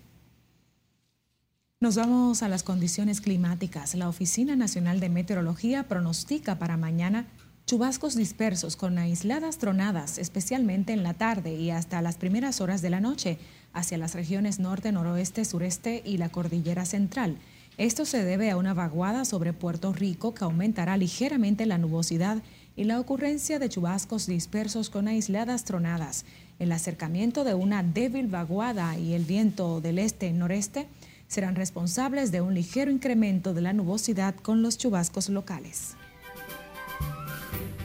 Nos 1.82 1.96
vamos 1.96 2.44
a 2.44 2.50
las 2.50 2.64
condiciones 2.64 3.22
climáticas. 3.22 3.96
La 3.96 4.10
Oficina 4.10 4.58
Nacional 4.58 5.00
de 5.00 5.08
Meteorología 5.08 5.88
pronostica 5.88 6.60
para 6.60 6.76
mañana 6.76 7.26
chubascos 7.66 8.16
dispersos 8.16 8.76
con 8.76 8.98
aisladas 8.98 9.60
tronadas, 9.60 10.18
especialmente 10.18 10.92
en 10.92 11.04
la 11.04 11.14
tarde 11.14 11.56
y 11.56 11.70
hasta 11.72 12.02
las 12.02 12.18
primeras 12.18 12.60
horas 12.60 12.82
de 12.82 12.90
la 12.90 13.00
noche, 13.00 13.38
hacia 13.72 13.98
las 13.98 14.14
regiones 14.14 14.60
norte, 14.60 14.92
noroeste, 14.92 15.46
sureste 15.46 16.02
y 16.04 16.18
la 16.18 16.28
cordillera 16.28 16.84
central. 16.84 17.38
Esto 17.78 18.04
se 18.04 18.26
debe 18.26 18.52
a 18.52 18.58
una 18.58 18.74
vaguada 18.74 19.24
sobre 19.24 19.54
Puerto 19.54 19.94
Rico 19.94 20.34
que 20.34 20.44
aumentará 20.44 20.98
ligeramente 20.98 21.66
la 21.66 21.78
nubosidad 21.78 22.44
y 22.76 22.84
la 22.84 23.00
ocurrencia 23.00 23.58
de 23.58 23.70
chubascos 23.70 24.28
dispersos 24.28 24.90
con 24.90 25.08
aisladas 25.08 25.64
tronadas. 25.64 26.26
El 26.60 26.74
acercamiento 26.74 27.46
de 27.46 27.54
una 27.54 27.84
débil 27.84 28.28
vaguada 28.28 28.98
y 28.98 29.14
el 29.14 29.24
viento 29.24 29.80
del 29.80 29.98
este-noreste 29.98 30.90
serán 31.30 31.56
responsables 31.56 32.34
de 32.34 32.42
un 32.42 32.54
ligero 32.54 32.92
incremento 32.92 33.54
de 33.54 33.62
la 33.62 33.72
nubosidad 33.72 34.36
con 34.36 34.62
los 34.62 34.78
chubascos 34.78 35.30
locales. 35.30 35.96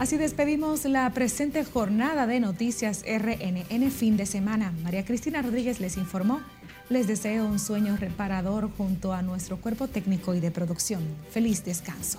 Así 0.01 0.17
despedimos 0.17 0.85
la 0.87 1.09
presente 1.11 1.65
jornada 1.65 2.27
de 2.27 2.41
noticias 2.41 3.05
RNN 3.07 3.91
fin 3.93 4.17
de 4.17 4.27
semana. 4.27 4.73
María 4.83 5.05
Cristina 5.05 5.41
Rodríguez 5.41 5.79
les 5.79 5.97
informó. 5.97 6.41
Les 6.89 7.07
deseo 7.07 7.47
un 7.47 7.59
sueño 7.61 7.97
reparador 7.97 8.71
junto 8.77 9.13
a 9.13 9.23
nuestro 9.23 9.59
cuerpo 9.59 9.87
técnico 9.87 10.35
y 10.35 10.41
de 10.41 10.51
producción. 10.51 11.03
Feliz 11.31 11.65
descanso. 11.65 12.19